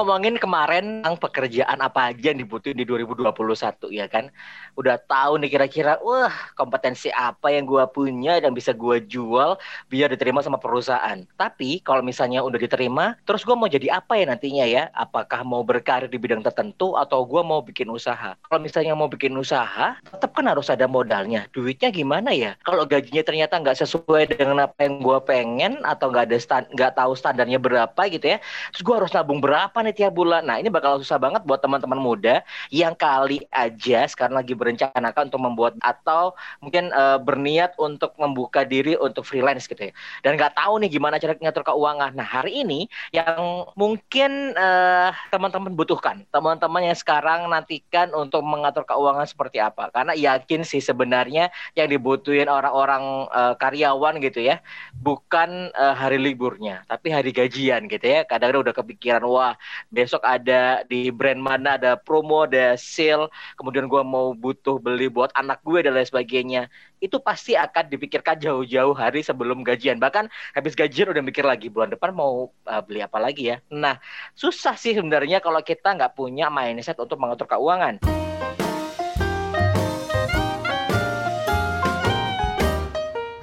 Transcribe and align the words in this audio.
Ngomongin 0.00 0.40
kemarin 0.40 1.04
tentang 1.04 1.20
pekerjaan 1.20 1.76
apa 1.84 2.08
aja 2.08 2.32
yang 2.32 2.40
dibutuhin 2.40 2.72
di 2.72 2.88
2021 2.88 3.92
ya 3.92 4.08
kan. 4.08 4.32
Udah 4.80 4.96
tahu 4.96 5.36
nih 5.36 5.52
kira-kira 5.52 6.00
wah 6.00 6.32
kompetensi 6.56 7.12
apa 7.12 7.52
yang 7.52 7.68
gua 7.68 7.84
punya 7.84 8.40
dan 8.40 8.56
bisa 8.56 8.72
gua 8.72 8.96
jual 8.96 9.60
biar 9.92 10.08
diterima 10.08 10.40
sama 10.40 10.56
perusahaan. 10.56 11.20
Tapi 11.36 11.84
kalau 11.84 12.00
misalnya 12.00 12.40
udah 12.40 12.56
diterima, 12.56 13.12
terus 13.28 13.44
gua 13.44 13.60
mau 13.60 13.68
jadi 13.68 13.92
apa 13.92 14.16
ya 14.16 14.24
nantinya 14.32 14.64
ya? 14.64 14.88
Apakah 14.96 15.44
mau 15.44 15.60
berkarir 15.60 16.08
di 16.08 16.16
bidang 16.16 16.40
tertentu 16.40 16.96
atau 16.96 17.20
gua 17.28 17.44
mau 17.44 17.60
bikin 17.60 17.92
usaha? 17.92 18.40
Kalau 18.40 18.60
misalnya 18.64 18.96
mau 18.96 19.12
bikin 19.12 19.36
usaha, 19.36 20.00
tetap 20.00 20.32
kan 20.32 20.48
harus 20.48 20.72
ada 20.72 20.88
modalnya. 20.88 21.44
Duitnya 21.52 21.92
gimana 21.92 22.32
ya? 22.32 22.56
Kalau 22.64 22.88
gajinya 22.88 23.20
ternyata 23.20 23.60
nggak 23.60 23.76
sesuai 23.84 24.32
dengan 24.32 24.64
apa 24.64 24.80
yang 24.80 25.04
gua 25.04 25.20
pengen 25.20 25.84
atau 25.84 26.08
nggak 26.08 26.32
ada 26.32 26.38
stand 26.40 26.66
nggak 26.72 26.96
tahu 26.96 27.12
standarnya 27.12 27.60
berapa 27.60 28.00
gitu 28.08 28.24
ya. 28.24 28.40
Terus 28.72 28.80
gua 28.80 29.04
harus 29.04 29.12
nabung 29.12 29.44
berapa 29.44 29.76
nih 29.76 29.89
tiap 29.92 30.14
bulan. 30.14 30.46
Nah, 30.46 30.56
ini 30.58 30.68
bakal 30.72 30.98
susah 31.02 31.18
banget 31.20 31.42
buat 31.44 31.60
teman-teman 31.62 31.98
muda 31.98 32.42
yang 32.70 32.94
kali 32.94 33.44
aja 33.50 34.06
sekarang 34.06 34.38
lagi 34.38 34.54
berencanakan 34.56 35.30
untuk 35.30 35.42
membuat 35.42 35.74
atau 35.82 36.34
mungkin 36.62 36.90
uh, 36.94 37.18
berniat 37.20 37.74
untuk 37.76 38.14
membuka 38.16 38.62
diri 38.66 38.94
untuk 38.98 39.26
freelance 39.26 39.66
gitu 39.66 39.90
ya. 39.90 39.92
Dan 40.22 40.36
nggak 40.36 40.56
tahu 40.56 40.80
nih 40.82 40.90
gimana 40.92 41.16
cara 41.18 41.36
ngatur 41.36 41.64
keuangan. 41.66 42.14
Nah, 42.14 42.26
hari 42.26 42.62
ini 42.62 42.86
yang 43.10 43.66
mungkin 43.74 44.54
uh, 44.54 45.10
teman-teman 45.30 45.72
butuhkan, 45.74 46.24
teman-teman 46.30 46.92
yang 46.92 46.98
sekarang 46.98 47.46
nantikan 47.50 48.12
untuk 48.14 48.44
mengatur 48.44 48.84
keuangan 48.84 49.26
seperti 49.26 49.58
apa. 49.62 49.88
Karena 49.90 50.12
yakin 50.16 50.62
sih 50.66 50.82
sebenarnya 50.82 51.48
yang 51.74 51.88
dibutuhin 51.88 52.46
orang-orang 52.46 53.28
uh, 53.30 53.54
karyawan 53.56 54.20
gitu 54.20 54.44
ya, 54.44 54.60
bukan 54.98 55.72
uh, 55.74 55.94
hari 55.96 56.20
liburnya, 56.20 56.84
tapi 56.86 57.12
hari 57.12 57.30
gajian 57.32 57.86
gitu 57.88 58.04
ya. 58.04 58.26
Kadang-kadang 58.26 58.70
udah 58.70 58.74
kepikiran, 58.76 59.22
wah 59.26 59.54
besok 59.88 60.20
ada 60.28 60.84
di 60.84 61.08
brand 61.08 61.40
mana 61.40 61.80
ada 61.80 61.96
promo 61.96 62.44
ada 62.44 62.76
sale. 62.76 63.32
Kemudian 63.56 63.88
gue 63.88 64.02
mau 64.04 64.36
butuh 64.36 64.76
beli 64.76 65.08
buat 65.08 65.32
anak 65.32 65.64
gue 65.64 65.88
dan 65.88 65.96
lain 65.96 66.04
sebagainya. 66.04 66.68
Itu 67.00 67.16
pasti 67.24 67.56
akan 67.56 67.88
dipikirkan 67.88 68.36
jauh-jauh 68.36 68.92
hari 68.92 69.24
sebelum 69.24 69.64
gajian. 69.64 69.96
Bahkan 69.96 70.28
habis 70.52 70.76
gajian 70.76 71.08
udah 71.08 71.24
mikir 71.24 71.46
lagi 71.46 71.72
bulan 71.72 71.88
depan 71.88 72.12
mau 72.12 72.52
uh, 72.68 72.82
beli 72.84 73.00
apa 73.00 73.16
lagi 73.16 73.56
ya? 73.56 73.64
Nah 73.72 73.96
susah 74.36 74.76
sih 74.76 74.92
sebenarnya 74.92 75.40
kalau 75.40 75.64
kita 75.64 75.96
nggak 75.96 76.12
punya 76.12 76.52
mindset 76.52 77.00
untuk 77.00 77.16
mengatur 77.16 77.48
keuangan. 77.48 77.96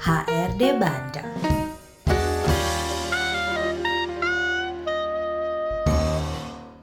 HRD 0.08 0.80
Bandung 0.80 1.07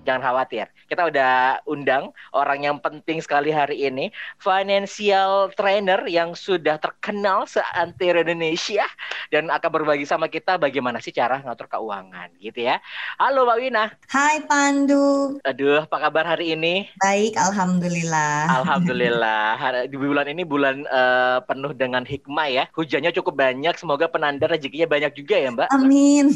jangan 0.05 0.23
khawatir. 0.23 0.69
Kita 0.85 1.09
udah 1.09 1.65
undang 1.65 2.13
orang 2.37 2.69
yang 2.69 2.77
penting 2.79 3.25
sekali 3.25 3.49
hari 3.49 3.89
ini, 3.89 4.13
financial 4.37 5.49
trainer 5.57 6.05
yang 6.05 6.37
sudah 6.37 6.77
terkenal 6.77 7.49
seantero 7.49 8.21
Indonesia 8.21 8.85
dan 9.33 9.49
akan 9.49 9.71
berbagi 9.73 10.05
sama 10.05 10.29
kita 10.29 10.61
bagaimana 10.61 11.01
sih 11.01 11.11
cara 11.11 11.41
ngatur 11.41 11.67
keuangan 11.73 12.29
gitu 12.37 12.69
ya. 12.69 12.79
Halo 13.17 13.49
Mbak 13.49 13.59
Wina. 13.65 13.85
Hai 14.13 14.45
Pandu. 14.45 15.41
Aduh, 15.49 15.89
apa 15.89 15.97
kabar 15.97 16.37
hari 16.37 16.53
ini? 16.53 16.87
Baik, 17.01 17.41
alhamdulillah. 17.41 18.53
Alhamdulillah. 18.61 19.57
Di 19.89 19.97
bulan 19.97 20.27
ini 20.29 20.45
bulan 20.45 20.85
uh, 20.93 21.41
penuh 21.49 21.73
dengan 21.73 22.05
hikmah 22.05 22.49
ya. 22.53 22.65
Hujannya 22.77 23.11
cukup 23.17 23.41
banyak, 23.41 23.75
semoga 23.81 24.07
penanda 24.07 24.45
rezekinya 24.45 24.87
banyak 24.87 25.17
juga 25.17 25.41
ya, 25.41 25.49
Mbak. 25.49 25.69
Amin. 25.73 26.29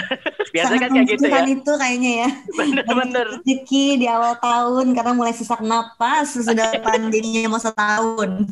Biasanya 0.54 0.80
kan 0.86 0.90
kayak 0.94 1.08
gitu 1.10 1.26
ya. 1.26 1.42
itu 1.44 1.72
kayaknya 1.74 2.12
ya. 2.24 2.28
Bener-bener 2.54 3.26
bener. 3.26 3.28
Rezeki 3.96 4.04
di 4.04 4.12
awal 4.12 4.36
tahun 4.44 4.86
karena 4.92 5.12
mulai 5.16 5.32
sesak 5.32 5.64
napas 5.64 6.36
sudah 6.36 6.68
pandeminya 6.84 7.48
mau 7.48 7.56
setahun. 7.56 8.44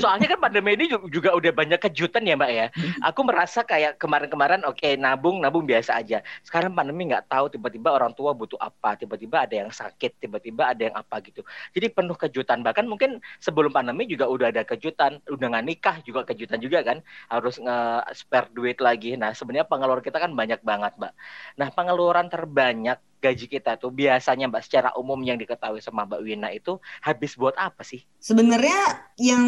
Soalnya 0.00 0.32
kan 0.32 0.40
pandemi 0.40 0.72
ini 0.72 0.88
juga 1.12 1.36
udah 1.36 1.52
banyak 1.52 1.76
kejutan 1.84 2.24
ya 2.24 2.32
Mbak 2.32 2.52
ya. 2.56 2.66
Aku 3.04 3.20
merasa 3.28 3.60
kayak 3.60 4.00
kemarin-kemarin 4.00 4.64
oke 4.64 4.80
okay, 4.80 4.96
nabung 4.96 5.44
nabung 5.44 5.68
biasa 5.68 6.00
aja. 6.00 6.24
Sekarang 6.40 6.72
pandemi 6.72 7.12
nggak 7.12 7.28
tahu 7.28 7.52
tiba-tiba 7.52 7.92
orang 7.92 8.16
tua 8.16 8.32
butuh 8.32 8.56
apa, 8.56 8.96
tiba-tiba 8.96 9.44
ada 9.44 9.68
yang 9.68 9.68
sakit, 9.68 10.16
tiba-tiba 10.16 10.72
ada 10.72 10.82
yang 10.88 10.96
apa 10.96 11.20
gitu. 11.20 11.44
Jadi 11.76 11.86
penuh 11.92 12.16
kejutan. 12.16 12.64
Bahkan 12.64 12.88
mungkin 12.88 13.20
sebelum 13.44 13.76
pandemi 13.76 14.08
juga 14.08 14.32
udah 14.32 14.48
ada 14.48 14.64
kejutan, 14.64 15.20
udah 15.28 15.46
nggak 15.52 15.66
nikah 15.68 15.96
juga 16.08 16.24
kejutan 16.24 16.56
juga 16.56 16.80
kan. 16.80 17.04
Harus 17.28 17.60
nge-spare 17.60 18.48
duit 18.56 18.80
lagi. 18.80 19.12
Nah 19.20 19.36
sebenarnya 19.36 19.68
pengeluaran 19.68 20.00
kita 20.00 20.16
kan 20.16 20.32
banyak 20.32 20.64
banget 20.64 20.96
Mbak. 20.96 21.12
Nah 21.60 21.68
pengeluaran 21.68 22.32
terbanyak 22.32 22.96
gaji 23.18 23.46
kita 23.48 23.80
tuh 23.80 23.90
biasanya 23.90 24.46
Mbak 24.46 24.62
secara 24.64 24.88
umum 24.94 25.18
yang 25.24 25.40
diketahui 25.40 25.80
sama 25.80 26.04
Mbak 26.04 26.20
Wina 26.22 26.48
itu 26.52 26.78
habis 27.02 27.34
buat 27.34 27.56
apa 27.56 27.82
sih? 27.82 28.04
Sebenarnya 28.20 29.10
yang 29.18 29.44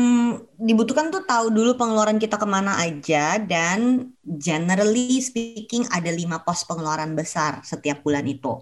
dibutuhkan 0.57 1.13
tuh 1.13 1.23
tahu 1.25 1.53
dulu 1.53 1.77
pengeluaran 1.77 2.19
kita 2.19 2.41
ke 2.41 2.47
mana 2.49 2.81
aja 2.81 3.39
dan 3.39 4.11
generally 4.25 5.21
speaking 5.21 5.85
ada 5.93 6.09
lima 6.09 6.43
pos 6.43 6.65
pengeluaran 6.65 7.13
besar 7.15 7.63
setiap 7.63 8.01
bulan 8.03 8.25
itu. 8.27 8.59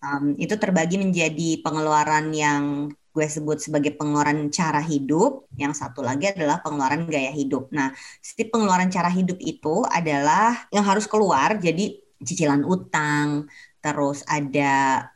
Um, 0.00 0.32
itu 0.40 0.56
terbagi 0.56 0.96
menjadi 0.96 1.60
pengeluaran 1.60 2.32
yang 2.32 2.88
gue 3.10 3.26
sebut 3.26 3.58
sebagai 3.58 3.98
pengeluaran 3.98 4.48
cara 4.54 4.78
hidup, 4.78 5.50
yang 5.58 5.74
satu 5.74 6.00
lagi 6.00 6.30
adalah 6.30 6.62
pengeluaran 6.62 7.10
gaya 7.10 7.34
hidup. 7.34 7.68
Nah, 7.74 7.90
setiap 8.22 8.54
pengeluaran 8.54 8.88
cara 8.88 9.10
hidup 9.10 9.36
itu 9.42 9.82
adalah 9.90 10.70
yang 10.70 10.86
harus 10.86 11.10
keluar, 11.10 11.58
jadi 11.58 11.98
cicilan 12.22 12.62
utang, 12.62 13.50
terus 13.84 14.18
ada 14.28 14.62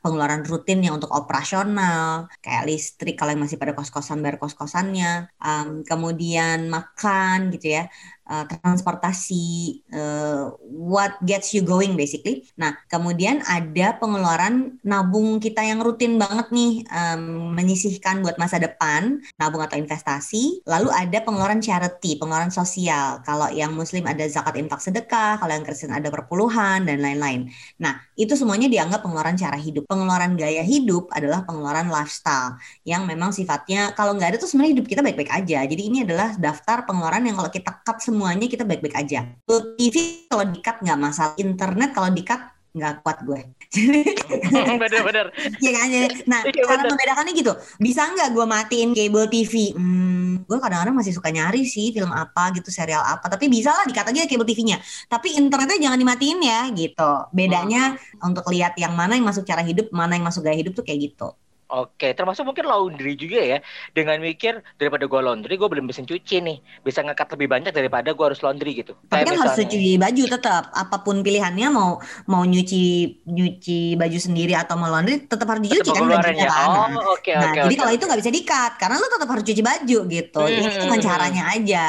pengeluaran 0.03 0.43
rutinnya 0.51 0.91
untuk 0.97 1.11
operasional 1.13 2.33
kayak 2.45 2.65
listrik 2.69 3.15
kalau 3.19 3.31
yang 3.37 3.43
masih 3.45 3.61
pada 3.63 3.77
kos-kosan 3.77 4.19
bayar 4.25 4.37
kos-kosannya. 4.43 5.29
Um, 5.41 5.69
kemudian 5.89 6.59
makan 6.75 7.53
gitu 7.55 7.67
ya 7.77 7.83
uh, 8.29 8.45
transportasi 8.49 9.81
uh, 9.93 10.53
what 10.65 11.17
gets 11.25 11.53
you 11.53 11.65
going 11.65 11.97
basically. 11.97 12.45
Nah, 12.57 12.77
kemudian 12.89 13.45
ada 13.45 13.97
pengeluaran 14.01 14.81
nabung 14.85 15.41
kita 15.41 15.61
yang 15.65 15.81
rutin 15.85 16.17
banget 16.17 16.49
nih 16.53 16.84
um, 16.89 17.53
menyisihkan 17.57 18.25
buat 18.25 18.37
masa 18.41 18.61
depan, 18.61 19.21
nabung 19.37 19.61
atau 19.65 19.77
investasi. 19.77 20.65
Lalu 20.65 20.89
ada 20.93 21.19
pengeluaran 21.25 21.61
charity, 21.61 22.17
pengeluaran 22.17 22.53
sosial. 22.53 23.21
Kalau 23.25 23.49
yang 23.53 23.73
muslim 23.77 24.05
ada 24.09 24.25
zakat 24.29 24.57
infak 24.61 24.81
sedekah, 24.81 25.41
kalau 25.41 25.53
yang 25.53 25.65
Kristen 25.65 25.93
ada 25.93 26.09
perpuluhan 26.09 26.84
dan 26.89 27.01
lain-lain. 27.01 27.49
Nah, 27.81 28.01
itu 28.17 28.34
semuanya 28.39 28.71
dianggap 28.71 29.05
pengeluaran 29.05 29.37
cara 29.37 29.57
hidup. 29.59 29.84
Pengeluaran 29.89 30.37
gaya 30.39 30.63
hidup 30.65 31.11
adalah 31.13 31.45
pengeluaran 31.45 31.89
lifestyle 31.93 32.57
yang 32.87 33.05
memang 33.05 33.31
sifatnya 33.34 33.93
kalau 33.93 34.17
nggak 34.17 34.34
ada 34.34 34.39
tuh 34.41 34.49
sebenarnya 34.49 34.81
hidup 34.81 34.87
kita 34.87 35.01
baik-baik 35.05 35.31
aja. 35.31 35.67
Jadi 35.67 35.83
ini 35.83 35.99
adalah 36.07 36.37
daftar 36.39 36.87
pengeluaran 36.89 37.25
yang 37.27 37.37
kalau 37.39 37.51
kita 37.51 37.71
cut 37.84 37.99
semuanya 38.15 38.47
kita 38.47 38.63
baik-baik 38.63 38.95
aja. 38.95 39.27
TV 39.75 40.25
kalau 40.31 40.47
dikat 40.47 40.79
nggak 40.79 40.99
masalah, 41.03 41.35
internet 41.35 41.91
kalau 41.91 42.15
dikat 42.15 42.55
nggak 42.75 43.03
kuat 43.03 43.19
gue. 43.27 43.41
Bener-bener. 44.83 45.35
Iya 45.59 45.71
kan? 45.75 45.87
Nah, 46.31 46.41
ya, 46.47 46.63
cara 46.63 46.83
membedakannya 46.87 47.33
gitu. 47.35 47.53
Bisa 47.83 48.07
nggak 48.07 48.35
gue 48.35 48.47
matiin 48.47 48.91
cable 48.95 49.27
TV? 49.31 49.75
Hmm, 49.75 50.43
gue 50.47 50.59
kadang-kadang 50.63 50.95
masih 50.95 51.15
suka 51.15 51.31
nyari 51.31 51.67
sih 51.67 51.91
film 51.91 52.11
apa 52.11 52.55
gitu, 52.55 52.71
serial 52.71 53.03
apa. 53.03 53.27
Tapi 53.27 53.51
bisa 53.51 53.75
lah 53.75 53.87
dikat 53.87 54.11
aja 54.11 54.27
cable 54.31 54.47
TV-nya. 54.47 54.79
Tapi 55.11 55.39
internetnya 55.39 55.79
jangan 55.91 55.99
dimatiin 55.99 56.39
ya 56.43 56.61
gitu. 56.71 57.13
Bedanya 57.35 57.95
hmm. 57.95 58.27
untuk 58.27 58.47
lihat 58.51 58.75
yang 58.79 58.95
mana 58.95 59.19
yang 59.19 59.27
masuk 59.27 59.47
cara 59.47 59.63
hidup, 59.63 59.91
mana 59.95 60.19
yang 60.19 60.27
masuk 60.27 60.47
gaya 60.47 60.59
hidup 60.59 60.75
tuh 60.75 60.87
kayak 60.87 61.15
gitu. 61.15 61.35
Oke, 61.73 62.13
termasuk 62.13 62.45
mungkin 62.45 62.69
laundry 62.69 63.17
juga 63.17 63.41
ya. 63.41 63.59
Dengan 63.97 64.21
mikir 64.21 64.61
daripada 64.77 65.09
gue 65.09 65.21
laundry, 65.25 65.57
gue 65.57 65.65
belum 65.65 65.89
bisa 65.89 66.05
cuci 66.05 66.45
nih. 66.45 66.59
Bisa 66.85 67.01
ngekat 67.01 67.33
lebih 67.35 67.49
banyak 67.49 67.73
daripada 67.73 68.13
gue 68.13 68.25
harus 68.25 68.45
laundry 68.45 68.85
gitu. 68.85 68.93
Tapi 69.09 69.25
kan 69.25 69.41
harus 69.41 69.57
cuci 69.57 69.97
baju 69.97 70.23
tetap. 70.29 70.69
Apa 70.77 71.01
pun 71.01 71.25
pilihannya 71.25 71.73
mau 71.73 72.05
mau 72.29 72.45
nyuci 72.45 73.16
nyuci 73.25 73.97
baju 73.97 74.19
sendiri 74.21 74.53
atau 74.53 74.77
mau 74.77 74.93
laundry, 74.93 75.25
tetap 75.25 75.49
harus 75.49 75.65
dicuci 75.65 75.89
tetap 75.89 76.05
kan 76.05 76.21
bajunya 76.21 76.45
ya. 76.45 76.53
kan. 76.53 76.69
Oh, 76.69 77.16
oke 77.16 77.25
okay, 77.25 77.33
nah, 77.33 77.49
okay, 77.49 77.63
jadi 77.65 77.75
okay, 77.75 77.81
kalau 77.81 77.93
itu 77.97 78.05
nggak 78.05 78.21
bisa 78.21 78.33
dikat 78.33 78.72
karena 78.77 78.95
lu 79.01 79.09
tetap 79.09 79.28
harus 79.33 79.45
cuci 79.49 79.63
baju 79.65 79.99
gitu. 80.13 80.43
Hmm. 80.45 80.53
Ini 80.53 80.67
cuma 80.84 80.97
caranya 81.01 81.43
aja. 81.49 81.84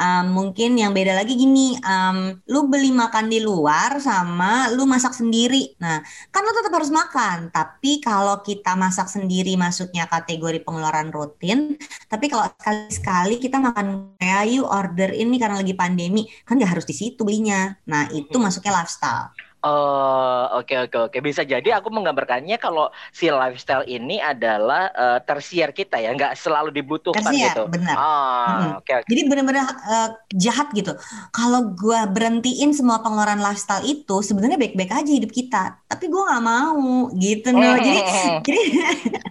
Um, 0.00 0.24
mungkin 0.32 0.80
yang 0.80 0.96
beda 0.96 1.12
lagi 1.12 1.36
gini, 1.36 1.76
um, 1.84 2.40
lu 2.48 2.72
beli 2.72 2.88
makan 2.88 3.28
di 3.28 3.44
luar 3.44 4.00
sama 4.00 4.72
lu 4.72 4.88
masak 4.88 5.12
sendiri. 5.12 5.76
Nah, 5.76 6.00
kan 6.32 6.40
lu 6.40 6.52
tetap 6.56 6.72
harus 6.72 6.88
makan. 6.88 7.52
Tapi 7.52 8.00
kalau 8.00 8.40
kita 8.40 8.72
masak 8.80 9.09
sendiri 9.10 9.58
masuknya 9.58 10.06
kategori 10.06 10.62
pengeluaran 10.62 11.10
rutin. 11.10 11.74
Tapi 12.06 12.30
kalau 12.30 12.46
sekali-sekali 12.54 13.42
kita 13.42 13.58
makan 13.58 14.14
kayak 14.14 14.46
yuk 14.54 14.70
order 14.70 15.10
ini 15.10 15.42
karena 15.42 15.58
lagi 15.58 15.74
pandemi, 15.74 16.30
kan 16.46 16.54
nggak 16.54 16.78
harus 16.78 16.86
di 16.86 16.94
situ 16.94 17.26
belinya. 17.26 17.74
Nah 17.90 18.06
itu 18.14 18.38
hmm. 18.38 18.46
masuknya 18.46 18.78
lifestyle. 18.78 19.34
Oh, 19.60 20.56
oke 20.56 20.88
oke 20.88 20.96
oke. 21.12 21.16
Bisa 21.20 21.44
jadi 21.44 21.76
aku 21.76 21.92
menggambarkannya 21.92 22.56
kalau 22.56 22.88
si 23.12 23.28
lifestyle 23.28 23.84
ini 23.84 24.16
adalah 24.16 24.88
uh, 24.96 25.18
tersier 25.20 25.68
kita 25.76 26.00
ya, 26.00 26.16
nggak 26.16 26.32
selalu 26.32 26.72
dibutuhkan 26.72 27.20
tersier, 27.20 27.52
gitu. 27.52 27.68
benar. 27.68 27.92
Oh, 27.92 28.08
hmm. 28.08 28.70
oke. 28.80 28.88
Okay, 28.88 28.94
okay. 29.04 29.08
Jadi 29.12 29.20
benar-benar 29.28 29.64
uh, 29.84 30.08
jahat 30.32 30.72
gitu. 30.72 30.96
Kalau 31.36 31.76
gua 31.76 32.08
berhentiin 32.08 32.72
semua 32.72 33.04
pengeluaran 33.04 33.44
lifestyle 33.44 33.84
itu, 33.84 34.24
sebenarnya 34.24 34.56
baik-baik 34.56 34.96
aja 34.96 35.12
hidup 35.12 35.28
kita. 35.28 35.76
Tapi 35.84 36.08
gua 36.08 36.32
nggak 36.32 36.44
mau 36.48 37.12
gitu 37.20 37.48
loh. 37.52 37.76
jadi 37.76 38.00
jadi 38.40 38.60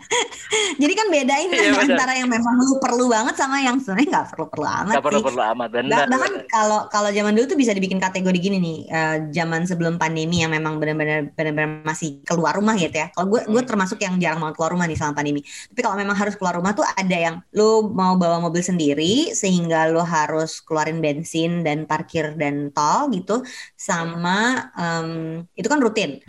jadi 0.86 0.94
kan 0.94 1.08
bedain 1.10 1.50
iya, 1.50 1.74
antara 1.74 2.14
yang 2.14 2.30
memang 2.30 2.54
lu 2.62 2.78
perlu 2.78 3.10
banget 3.10 3.34
sama 3.34 3.66
yang 3.66 3.82
sebenarnya 3.82 4.10
nggak 4.14 4.28
perlu-perlu 4.38 4.68
amat 4.86 4.94
gak 4.94 5.06
perlu-perlu 5.10 5.42
amat. 5.58 5.70
Benar. 5.74 6.06
Bahkan 6.06 6.34
kalau 6.54 6.86
kalau 6.94 7.10
zaman 7.10 7.34
dulu 7.34 7.50
tuh 7.50 7.58
bisa 7.58 7.74
dibikin 7.74 7.98
kategori 7.98 8.38
gini 8.38 8.58
nih, 8.62 8.80
uh, 8.94 9.18
zaman 9.34 9.66
sebelum 9.66 9.98
pandemi 9.98 10.19
pandemi 10.20 10.44
yang 10.44 10.52
memang 10.52 10.76
benar-benar 10.84 11.32
benar-benar 11.32 11.88
masih 11.88 12.20
keluar 12.28 12.52
rumah 12.52 12.76
gitu 12.76 12.92
ya. 12.92 13.08
Kalau 13.16 13.32
gue 13.32 13.48
gue 13.48 13.62
hmm. 13.64 13.70
termasuk 13.72 14.04
yang 14.04 14.20
jarang 14.20 14.44
banget 14.44 14.60
keluar 14.60 14.76
rumah 14.76 14.84
nih 14.84 15.00
selama 15.00 15.16
pandemi. 15.16 15.42
Tapi 15.48 15.80
kalau 15.80 15.96
memang 15.96 16.18
harus 16.20 16.36
keluar 16.36 16.60
rumah 16.60 16.76
tuh 16.76 16.84
ada 16.84 17.16
yang 17.16 17.40
lo 17.56 17.88
mau 17.88 18.20
bawa 18.20 18.44
mobil 18.44 18.60
sendiri 18.60 19.32
sehingga 19.32 19.88
lo 19.88 20.04
harus 20.04 20.60
keluarin 20.60 21.00
bensin 21.00 21.64
dan 21.64 21.88
parkir 21.88 22.36
dan 22.36 22.76
tol 22.76 23.08
gitu 23.16 23.40
sama 23.80 24.68
um, 24.76 25.40
itu 25.56 25.68
kan 25.72 25.80
rutin 25.80 26.20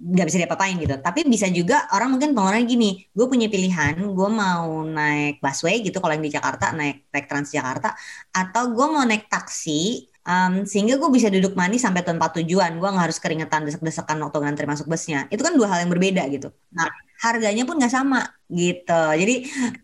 nggak 0.00 0.24
uh, 0.24 0.28
bisa 0.32 0.38
diapa-apain 0.40 0.80
gitu. 0.80 0.96
Tapi 0.96 1.28
bisa 1.28 1.52
juga 1.52 1.84
orang 1.92 2.16
mungkin 2.16 2.32
pengeluaran 2.32 2.64
gini, 2.64 3.04
gue 3.12 3.26
punya 3.28 3.52
pilihan, 3.52 4.00
gue 4.00 4.28
mau 4.32 4.80
naik 4.80 5.44
busway 5.44 5.84
gitu 5.84 6.00
kalau 6.00 6.16
yang 6.16 6.24
di 6.24 6.32
Jakarta 6.32 6.72
naik 6.72 7.04
naik 7.12 7.28
Transjakarta 7.28 7.92
atau 8.32 8.72
gue 8.72 8.86
mau 8.88 9.04
naik 9.04 9.28
taksi 9.28 10.15
um, 10.26 10.66
sehingga 10.66 10.98
gue 10.98 11.10
bisa 11.14 11.30
duduk 11.30 11.54
manis 11.54 11.86
sampai 11.86 12.02
tempat 12.02 12.36
tujuan. 12.42 12.76
Gue 12.82 12.88
nggak 12.90 13.06
harus 13.08 13.18
keringetan 13.22 13.64
desek-desekan 13.64 14.18
waktu 14.20 14.38
ngantri 14.42 14.66
masuk 14.66 14.90
busnya. 14.90 15.30
Itu 15.30 15.46
kan 15.46 15.54
dua 15.54 15.70
hal 15.70 15.86
yang 15.86 15.90
berbeda 15.94 16.26
gitu. 16.28 16.50
Nah 16.74 16.90
harganya 17.22 17.64
pun 17.64 17.80
nggak 17.80 17.94
sama 17.94 18.26
gitu. 18.50 19.02
Jadi 19.16 19.34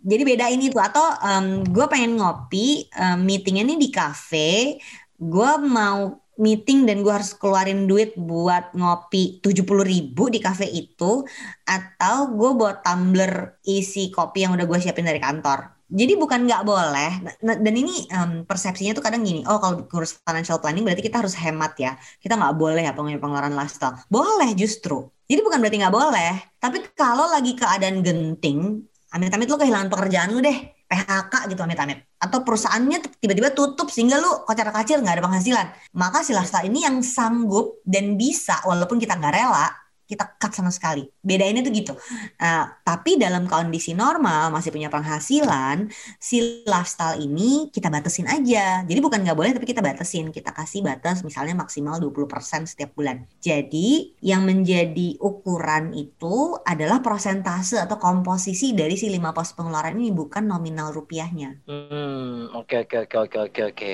jadi 0.02 0.22
beda 0.26 0.46
ini 0.50 0.68
tuh. 0.68 0.82
Atau 0.82 1.06
um, 1.22 1.46
gue 1.64 1.86
pengen 1.86 2.18
ngopi 2.18 2.90
um, 2.98 3.22
meetingnya 3.22 3.62
ini 3.64 3.76
di 3.78 3.88
cafe. 3.88 4.76
Gue 5.16 5.50
mau 5.62 6.18
meeting 6.40 6.88
dan 6.88 7.04
gue 7.04 7.12
harus 7.12 7.36
keluarin 7.36 7.84
duit 7.84 8.16
buat 8.16 8.72
ngopi 8.72 9.44
tujuh 9.44 9.68
puluh 9.68 9.84
ribu 9.84 10.32
di 10.32 10.40
cafe 10.40 10.64
itu 10.64 11.22
atau 11.68 12.16
gue 12.32 12.50
buat 12.56 12.80
tumbler 12.80 13.60
isi 13.68 14.08
kopi 14.08 14.48
yang 14.48 14.56
udah 14.56 14.64
gue 14.64 14.78
siapin 14.80 15.04
dari 15.04 15.20
kantor 15.20 15.81
jadi 15.92 16.16
bukan 16.16 16.48
nggak 16.48 16.64
boleh, 16.64 17.10
dan 17.44 17.74
ini 17.76 18.08
um, 18.16 18.48
persepsinya 18.48 18.96
tuh 18.96 19.04
kadang 19.04 19.20
gini, 19.20 19.44
oh 19.44 19.60
kalau 19.60 19.84
ngurus 19.84 20.16
financial 20.24 20.56
planning 20.56 20.88
berarti 20.88 21.04
kita 21.04 21.20
harus 21.20 21.36
hemat 21.36 21.76
ya, 21.76 21.92
kita 22.16 22.32
nggak 22.40 22.56
boleh 22.56 22.80
ya 22.80 22.96
pengeluaran 22.96 23.52
lifestyle. 23.52 24.00
Boleh 24.08 24.56
justru. 24.56 25.12
Jadi 25.28 25.44
bukan 25.44 25.60
berarti 25.60 25.78
nggak 25.84 25.92
boleh, 25.92 26.32
tapi 26.56 26.80
kalau 26.96 27.28
lagi 27.28 27.52
keadaan 27.52 28.00
genting, 28.00 28.88
amit-amit 29.12 29.44
lu 29.52 29.60
kehilangan 29.60 29.92
pekerjaan 29.92 30.32
lu 30.32 30.40
deh, 30.40 30.58
PHK 30.88 31.52
gitu 31.52 31.60
amit-amit. 31.60 32.08
Atau 32.16 32.40
perusahaannya 32.40 33.20
tiba-tiba 33.20 33.52
tutup 33.52 33.92
sehingga 33.92 34.16
lu 34.16 34.48
kocar-kacir 34.48 34.96
nggak 34.96 35.20
ada 35.20 35.24
penghasilan. 35.28 35.66
Maka 35.92 36.24
si 36.24 36.32
lifestyle 36.32 36.72
ini 36.72 36.88
yang 36.88 37.04
sanggup 37.04 37.84
dan 37.84 38.16
bisa 38.16 38.64
walaupun 38.64 38.96
kita 38.96 39.16
nggak 39.20 39.34
rela, 39.36 39.68
kita 40.06 40.36
cut 40.36 40.52
sama 40.52 40.68
sekali. 40.68 41.06
Bedainnya 41.22 41.64
tuh 41.64 41.72
gitu. 41.72 41.94
Nah, 42.36 42.82
tapi 42.84 43.16
dalam 43.16 43.48
kondisi 43.48 43.96
normal 43.96 44.52
masih 44.52 44.74
punya 44.74 44.92
penghasilan, 44.92 45.88
si 46.20 46.62
lifestyle 46.68 47.18
ini 47.22 47.72
kita 47.72 47.88
batasin 47.88 48.28
aja. 48.28 48.84
Jadi 48.84 48.98
bukan 49.00 49.24
nggak 49.24 49.38
boleh 49.38 49.52
tapi 49.56 49.64
kita 49.64 49.80
batasin. 49.80 50.28
Kita 50.34 50.52
kasih 50.52 50.84
batas 50.84 51.24
misalnya 51.24 51.56
maksimal 51.56 51.96
20% 52.02 52.68
setiap 52.68 52.92
bulan. 52.92 53.24
Jadi 53.40 54.18
yang 54.20 54.44
menjadi 54.44 55.16
ukuran 55.22 55.96
itu 55.96 56.58
adalah 56.66 57.00
prosentase 57.00 57.80
atau 57.80 57.96
komposisi 57.96 58.76
dari 58.76 58.98
si 58.98 59.08
lima 59.08 59.32
pos 59.32 59.56
pengeluaran 59.56 59.96
ini 59.96 60.12
bukan 60.12 60.44
nominal 60.44 60.92
rupiahnya. 60.92 61.64
Hmm, 61.64 62.52
oke 62.52 62.84
oke 62.84 63.08
oke 63.08 63.16
oke 63.30 63.38
oke 63.48 63.60
oke. 63.72 63.92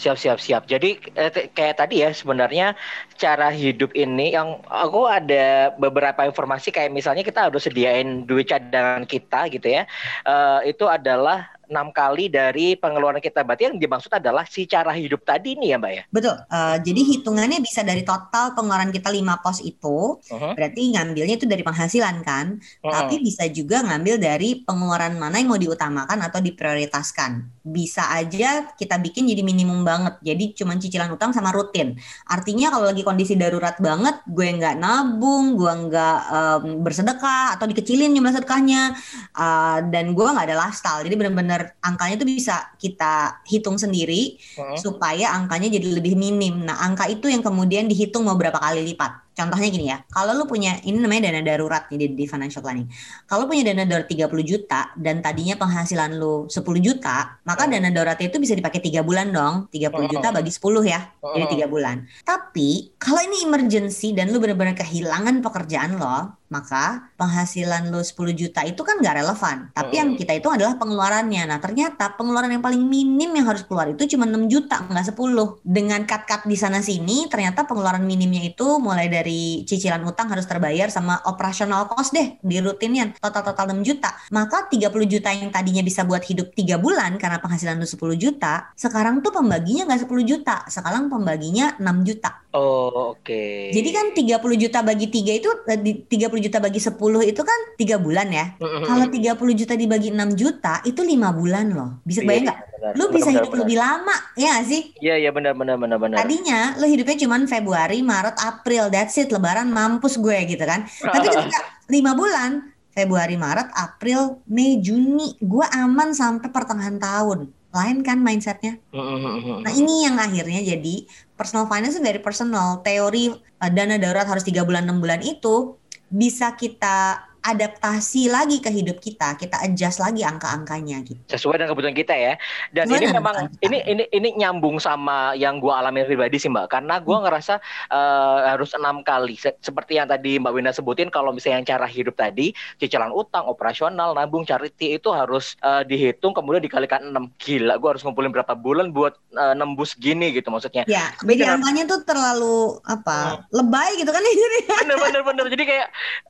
Siap 0.00 0.16
siap 0.18 0.38
siap. 0.42 0.62
Jadi 0.66 0.98
eh, 1.14 1.52
kayak 1.52 1.78
tadi 1.78 2.02
ya 2.02 2.10
sebenarnya 2.10 2.74
cara 3.14 3.52
hidup 3.52 3.94
ini 3.94 4.34
yang 4.34 4.58
aku 4.66 5.06
ada 5.06 5.51
beberapa 5.78 6.24
informasi 6.26 6.74
kayak 6.74 6.90
misalnya 6.92 7.24
kita 7.24 7.48
harus 7.48 7.64
sediain 7.64 8.24
duit 8.28 8.48
cadangan 8.50 9.04
kita 9.06 9.48
gitu 9.52 9.68
ya. 9.68 9.82
Uh, 10.26 10.60
itu 10.66 10.84
adalah 10.88 11.52
enam 11.68 11.94
kali 11.94 12.32
dari 12.32 12.74
pengeluaran 12.74 13.22
kita. 13.22 13.44
Berarti 13.46 13.70
yang 13.70 13.76
dimaksud 13.78 14.12
adalah 14.12 14.46
si 14.48 14.66
cara 14.66 14.90
hidup 14.94 15.22
tadi 15.22 15.54
nih 15.58 15.74
ya 15.74 15.76
Mbak 15.78 15.92
ya? 15.92 16.02
Betul. 16.10 16.36
Uh, 16.50 16.76
jadi 16.82 17.00
hitungannya 17.14 17.58
bisa 17.62 17.82
dari 17.82 18.02
total 18.02 18.54
pengeluaran 18.56 18.90
kita 18.90 19.08
lima 19.10 19.38
pos 19.42 19.62
itu. 19.62 20.18
Uh-huh. 20.18 20.52
Berarti 20.54 20.92
ngambilnya 20.94 21.36
itu 21.38 21.46
dari 21.46 21.62
penghasilan 21.62 22.22
kan. 22.26 22.58
Uh-huh. 22.58 22.92
Tapi 22.92 23.22
bisa 23.22 23.46
juga 23.52 23.82
ngambil 23.84 24.18
dari 24.18 24.62
pengeluaran 24.62 25.16
mana 25.18 25.38
yang 25.38 25.50
mau 25.52 25.60
diutamakan 25.60 26.18
atau 26.22 26.42
diprioritaskan. 26.42 27.62
Bisa 27.62 28.10
aja 28.10 28.74
kita 28.74 28.98
bikin 28.98 29.28
jadi 29.30 29.42
minimum 29.46 29.82
banget. 29.86 30.18
Jadi 30.22 30.54
cuma 30.58 30.74
cicilan 30.76 31.10
utang 31.14 31.30
sama 31.30 31.54
rutin. 31.54 31.94
Artinya 32.26 32.72
kalau 32.74 32.90
lagi 32.90 33.02
kondisi 33.02 33.34
darurat 33.38 33.78
banget, 33.78 34.22
gue 34.26 34.48
nggak 34.48 34.76
nabung, 34.78 35.54
gue 35.56 35.72
nggak 35.88 36.18
um, 36.30 36.64
bersedekah 36.82 37.54
atau 37.58 37.66
dikecilin 37.66 38.12
jumlah 38.14 38.34
sedekahnya, 38.34 38.94
uh, 39.36 39.78
dan 39.88 40.14
gue 40.14 40.26
nggak 40.26 40.46
ada 40.48 40.56
lifestyle. 40.58 41.02
Jadi 41.02 41.14
benar-benar 41.52 41.76
angkanya 41.84 42.14
itu 42.16 42.26
bisa 42.26 42.56
kita 42.80 43.44
hitung 43.44 43.76
sendiri 43.76 44.40
hmm. 44.56 44.80
supaya 44.80 45.36
angkanya 45.36 45.68
jadi 45.68 46.00
lebih 46.00 46.16
minim. 46.16 46.64
Nah, 46.64 46.80
angka 46.80 47.08
itu 47.08 47.28
yang 47.28 47.44
kemudian 47.44 47.86
dihitung 47.88 48.24
mau 48.24 48.36
berapa 48.36 48.56
kali 48.56 48.80
lipat. 48.92 49.22
Contohnya 49.32 49.68
gini 49.72 49.88
ya, 49.88 50.04
kalau 50.12 50.36
lu 50.36 50.44
punya 50.44 50.76
ini 50.84 51.00
namanya 51.00 51.32
dana 51.32 51.40
darurat 51.40 51.88
nih 51.88 52.04
di, 52.04 52.06
di 52.12 52.24
financial 52.28 52.60
planning. 52.60 52.84
Kalau 53.24 53.48
punya 53.48 53.64
dana 53.72 53.88
darurat 53.88 54.04
30 54.04 54.28
juta 54.44 54.92
dan 54.92 55.24
tadinya 55.24 55.56
penghasilan 55.56 56.20
lu 56.20 56.52
10 56.52 56.60
juta, 56.84 57.40
maka 57.48 57.64
dana 57.64 57.88
daruratnya 57.88 58.28
itu 58.28 58.36
bisa 58.36 58.52
dipakai 58.52 58.84
tiga 58.84 59.00
bulan 59.00 59.32
dong. 59.32 59.72
30 59.72 60.12
juta 60.12 60.28
bagi 60.36 60.52
10 60.52 60.84
ya. 60.84 61.00
Jadi 61.16 61.44
tiga 61.48 61.64
bulan. 61.64 62.04
Tapi 62.28 62.92
kalau 63.00 63.24
ini 63.24 63.48
emergency 63.48 64.12
dan 64.12 64.28
lu 64.28 64.36
benar-benar 64.36 64.76
kehilangan 64.76 65.40
pekerjaan 65.40 65.96
lo, 65.96 66.36
maka 66.52 67.08
penghasilan 67.16 67.88
lo 67.88 68.04
10 68.04 68.36
juta 68.36 68.60
itu 68.68 68.84
kan 68.84 69.00
gak 69.00 69.24
relevan. 69.24 69.72
Tapi 69.72 69.94
yang 69.96 70.12
kita 70.12 70.36
itu 70.36 70.52
adalah 70.52 70.76
pengeluarannya. 70.76 71.48
Nah, 71.48 71.58
ternyata 71.64 72.12
pengeluaran 72.12 72.52
yang 72.52 72.60
paling 72.60 72.84
minim 72.84 73.32
yang 73.32 73.48
harus 73.48 73.64
keluar 73.64 73.88
itu 73.88 74.04
cuma 74.04 74.28
6 74.28 74.52
juta, 74.52 74.84
nggak 74.84 75.16
10. 75.16 75.64
Dengan 75.64 76.04
cut-cut 76.04 76.44
di 76.44 76.56
sana 76.60 76.84
sini, 76.84 77.24
ternyata 77.32 77.64
pengeluaran 77.64 78.04
minimnya 78.04 78.44
itu 78.44 78.76
mulai 78.76 79.08
dari 79.08 79.64
cicilan 79.64 80.04
utang 80.04 80.28
harus 80.28 80.44
terbayar 80.44 80.92
sama 80.92 81.24
operasional 81.24 81.88
cost 81.88 82.12
deh 82.12 82.36
di 82.44 82.60
rutinnya 82.60 83.16
total-total 83.16 83.72
6 83.72 83.80
juta. 83.80 84.12
Maka 84.28 84.68
30 84.68 85.08
juta 85.08 85.32
yang 85.32 85.48
tadinya 85.48 85.80
bisa 85.80 86.04
buat 86.04 86.20
hidup 86.20 86.52
3 86.52 86.76
bulan 86.76 87.16
karena 87.16 87.40
penghasilan 87.40 87.80
lo 87.80 87.88
10 87.88 88.18
juta, 88.20 88.74
sekarang 88.76 89.24
tuh 89.24 89.32
pembaginya 89.32 89.88
nggak 89.88 90.04
10 90.04 90.28
juta, 90.28 90.66
sekarang 90.68 91.08
pembaginya 91.08 91.78
6 91.78 92.04
juta. 92.04 92.41
Oh, 92.52 93.16
oke. 93.16 93.24
Okay. 93.24 93.72
Jadi 93.72 93.88
kan 93.96 94.06
30 94.12 94.60
juta 94.60 94.84
bagi 94.84 95.08
3 95.08 95.40
itu 95.40 95.48
30 95.64 96.04
eh, 96.12 96.42
juta 96.44 96.58
bagi 96.60 96.80
10 96.84 97.00
itu 97.24 97.40
kan 97.40 97.60
3 97.80 97.96
bulan 97.96 98.28
ya. 98.28 98.46
Mm-hmm. 98.60 98.84
Kalau 98.84 99.06
30 99.08 99.60
juta 99.64 99.72
dibagi 99.72 100.12
6 100.12 100.36
juta 100.36 100.84
itu 100.84 101.00
5 101.00 101.16
bulan 101.32 101.66
loh. 101.72 101.90
Bisa 102.04 102.20
iya, 102.20 102.28
bayang 102.28 102.44
nggak? 102.52 102.60
Iya, 102.60 102.88
lu 102.92 103.04
bisa 103.08 103.30
benar, 103.32 103.36
hidup 103.40 103.52
benar. 103.56 103.60
lebih 103.64 103.76
lama, 103.80 104.16
ya 104.36 104.48
gak 104.52 104.66
sih? 104.68 104.82
Iya, 105.00 105.14
iya 105.16 105.30
benar 105.32 105.56
benar 105.56 105.76
benar 105.80 105.96
benar. 105.96 106.16
Tadinya 106.20 106.60
lu 106.76 106.86
hidupnya 106.92 107.16
cuma 107.24 107.36
Februari, 107.48 107.98
Maret, 108.04 108.36
April, 108.36 108.84
that's 108.92 109.16
it, 109.16 109.32
lebaran 109.32 109.72
mampus 109.72 110.20
gue 110.20 110.36
gitu 110.44 110.64
kan. 110.68 110.84
Tapi 110.84 111.26
ketika 111.32 111.60
5 111.88 112.20
bulan, 112.20 112.50
Februari, 112.92 113.40
Maret, 113.40 113.72
April, 113.72 114.44
Mei, 114.44 114.76
Juni, 114.84 115.40
gue 115.40 115.64
aman 115.72 116.12
sampai 116.12 116.52
pertengahan 116.52 117.00
tahun 117.00 117.61
lain 117.72 118.04
kan 118.04 118.20
mindsetnya. 118.20 118.76
Nah 118.92 119.72
ini 119.72 120.04
yang 120.04 120.20
akhirnya 120.20 120.60
jadi 120.60 121.08
personal 121.34 121.64
finance 121.66 121.96
dari 121.98 122.20
personal 122.20 122.84
teori 122.84 123.32
uh, 123.32 123.70
dana 123.72 123.96
darurat 123.96 124.28
harus 124.28 124.44
tiga 124.44 124.62
bulan 124.62 124.84
enam 124.84 125.00
bulan 125.00 125.24
itu 125.24 125.80
bisa 126.12 126.52
kita 126.52 127.31
adaptasi 127.42 128.30
lagi 128.30 128.62
ke 128.62 128.70
hidup 128.70 129.02
kita, 129.02 129.34
kita 129.34 129.58
adjust 129.66 129.98
lagi 129.98 130.22
angka-angkanya 130.22 131.02
gitu. 131.02 131.18
Sesuai 131.26 131.58
dengan 131.58 131.74
kebutuhan 131.74 131.96
kita 131.98 132.14
ya. 132.14 132.34
Dan 132.70 132.86
Sesuai 132.86 133.02
ini 133.02 133.06
memang 133.10 133.36
ini 133.58 133.78
ini 133.82 134.04
ini 134.14 134.28
nyambung 134.38 134.78
sama 134.78 135.34
yang 135.34 135.58
gua 135.58 135.82
alami 135.82 136.06
pribadi 136.06 136.38
sih 136.38 136.46
Mbak, 136.46 136.70
karena 136.70 137.02
gua 137.02 137.18
hmm. 137.18 137.24
ngerasa 137.26 137.54
uh, 137.90 138.38
harus 138.54 138.70
enam 138.78 139.02
kali 139.02 139.34
seperti 139.38 139.98
yang 139.98 140.06
tadi 140.06 140.38
Mbak 140.38 140.52
Wina 140.54 140.70
sebutin 140.70 141.10
kalau 141.10 141.34
misalnya 141.34 141.62
yang 141.62 141.68
cara 141.74 141.86
hidup 141.90 142.14
tadi, 142.14 142.54
cicilan 142.78 143.10
utang, 143.10 143.50
operasional, 143.50 144.14
nabung, 144.14 144.46
charity 144.46 144.94
itu 144.94 145.10
harus 145.10 145.58
uh, 145.66 145.82
dihitung 145.82 146.30
kemudian 146.32 146.62
dikalikan 146.62 147.02
enam. 147.02 147.34
Gila, 147.42 147.74
gua 147.82 147.98
harus 147.98 148.06
ngumpulin 148.06 148.30
berapa 148.30 148.54
bulan 148.54 148.94
buat 148.94 149.18
uh, 149.34 149.58
nembus 149.58 149.98
gini 149.98 150.30
gitu 150.30 150.46
maksudnya. 150.54 150.86
Ya, 150.86 151.10
jadi 151.26 151.58
angkanya 151.58 151.90
tuh 151.90 152.06
terlalu 152.06 152.78
apa? 152.86 153.42
Hmm. 153.42 153.42
lebay 153.50 153.98
gitu 153.98 154.10
kan 154.14 154.22
jadi. 154.46 154.58
Bener 154.86 154.96
bener 155.02 155.22
bener. 155.26 155.46
Jadi 155.50 155.64
kayak 155.66 155.88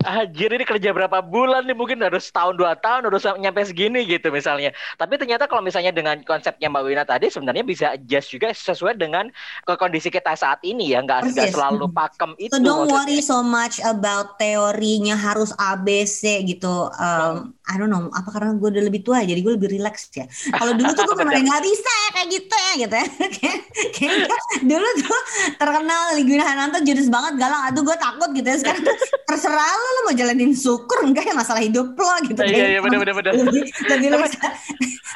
anjir 0.09 0.51
ini 0.53 0.65
kerja 0.65 0.89
berapa 1.03 1.19
bulan 1.19 1.67
nih 1.67 1.75
mungkin 1.75 1.99
harus 1.99 2.31
tahun 2.31 2.55
dua 2.55 2.79
tahun 2.79 3.11
harus 3.11 3.27
nyampe 3.43 3.67
segini 3.67 4.07
gitu 4.07 4.31
misalnya. 4.31 4.71
Tapi 4.95 5.19
ternyata 5.19 5.51
kalau 5.51 5.59
misalnya 5.59 5.91
dengan 5.91 6.23
konsepnya 6.23 6.71
Mbak 6.71 6.83
Wina 6.87 7.03
tadi 7.03 7.27
sebenarnya 7.27 7.67
bisa 7.67 7.87
adjust 7.99 8.31
juga 8.31 8.55
sesuai 8.55 8.95
dengan 8.95 9.27
ke 9.67 9.75
kondisi 9.75 10.15
kita 10.15 10.39
saat 10.39 10.63
ini 10.63 10.95
ya, 10.95 11.03
nggak 11.03 11.35
nggak 11.35 11.51
selalu 11.51 11.91
pakem 11.91 12.39
itu. 12.39 12.55
So 12.55 12.63
don't 12.63 12.87
maksudnya. 12.87 12.95
worry 13.03 13.19
so 13.19 13.43
much 13.43 13.83
about 13.83 14.39
teorinya 14.39 15.19
harus 15.19 15.51
ABC 15.59 16.47
gitu. 16.47 16.87
Um, 16.95 17.59
I 17.63 17.79
don't 17.79 17.95
know, 17.95 18.11
apa 18.11 18.27
karena 18.35 18.59
gue 18.59 18.69
udah 18.75 18.83
lebih 18.83 19.07
tua 19.07 19.23
jadi 19.23 19.39
gue 19.39 19.55
lebih 19.55 19.79
relax 19.79 20.11
ya. 20.11 20.27
Kalau 20.51 20.75
dulu 20.75 20.91
tuh 20.99 21.05
gue 21.07 21.17
benar 21.23 21.39
nggak 21.39 21.63
bisa 21.63 21.91
ya 21.95 22.09
kayak 22.11 22.29
gitu 22.35 22.55
ya 22.55 22.73
gitu 22.83 22.95
ya. 22.99 23.07
Kayaknya 23.95 24.39
dulu 24.67 24.89
tuh 24.99 25.21
terkenal 25.63 26.01
Liguna 26.19 26.45
Hananto 26.45 26.79
jurus 26.83 27.07
banget 27.07 27.39
galak. 27.39 27.71
Aduh 27.71 27.83
gue 27.87 27.97
takut 27.97 28.31
gitu 28.35 28.49
ya. 28.51 28.57
Sekarang 28.59 28.83
terserah 29.31 29.73
lo, 29.79 29.89
lo 29.95 30.01
mau 30.11 30.15
jalanin 30.19 30.51
syukur 30.59 31.07
enggak 31.07 31.31
ya 31.31 31.35
masalah 31.39 31.63
hidup 31.63 31.95
lo 31.95 32.15
gitu. 32.27 32.41
Iya 32.43 32.79
iya 32.79 32.81
benar 32.83 32.99
benar 33.07 33.15
benar. 33.15 33.33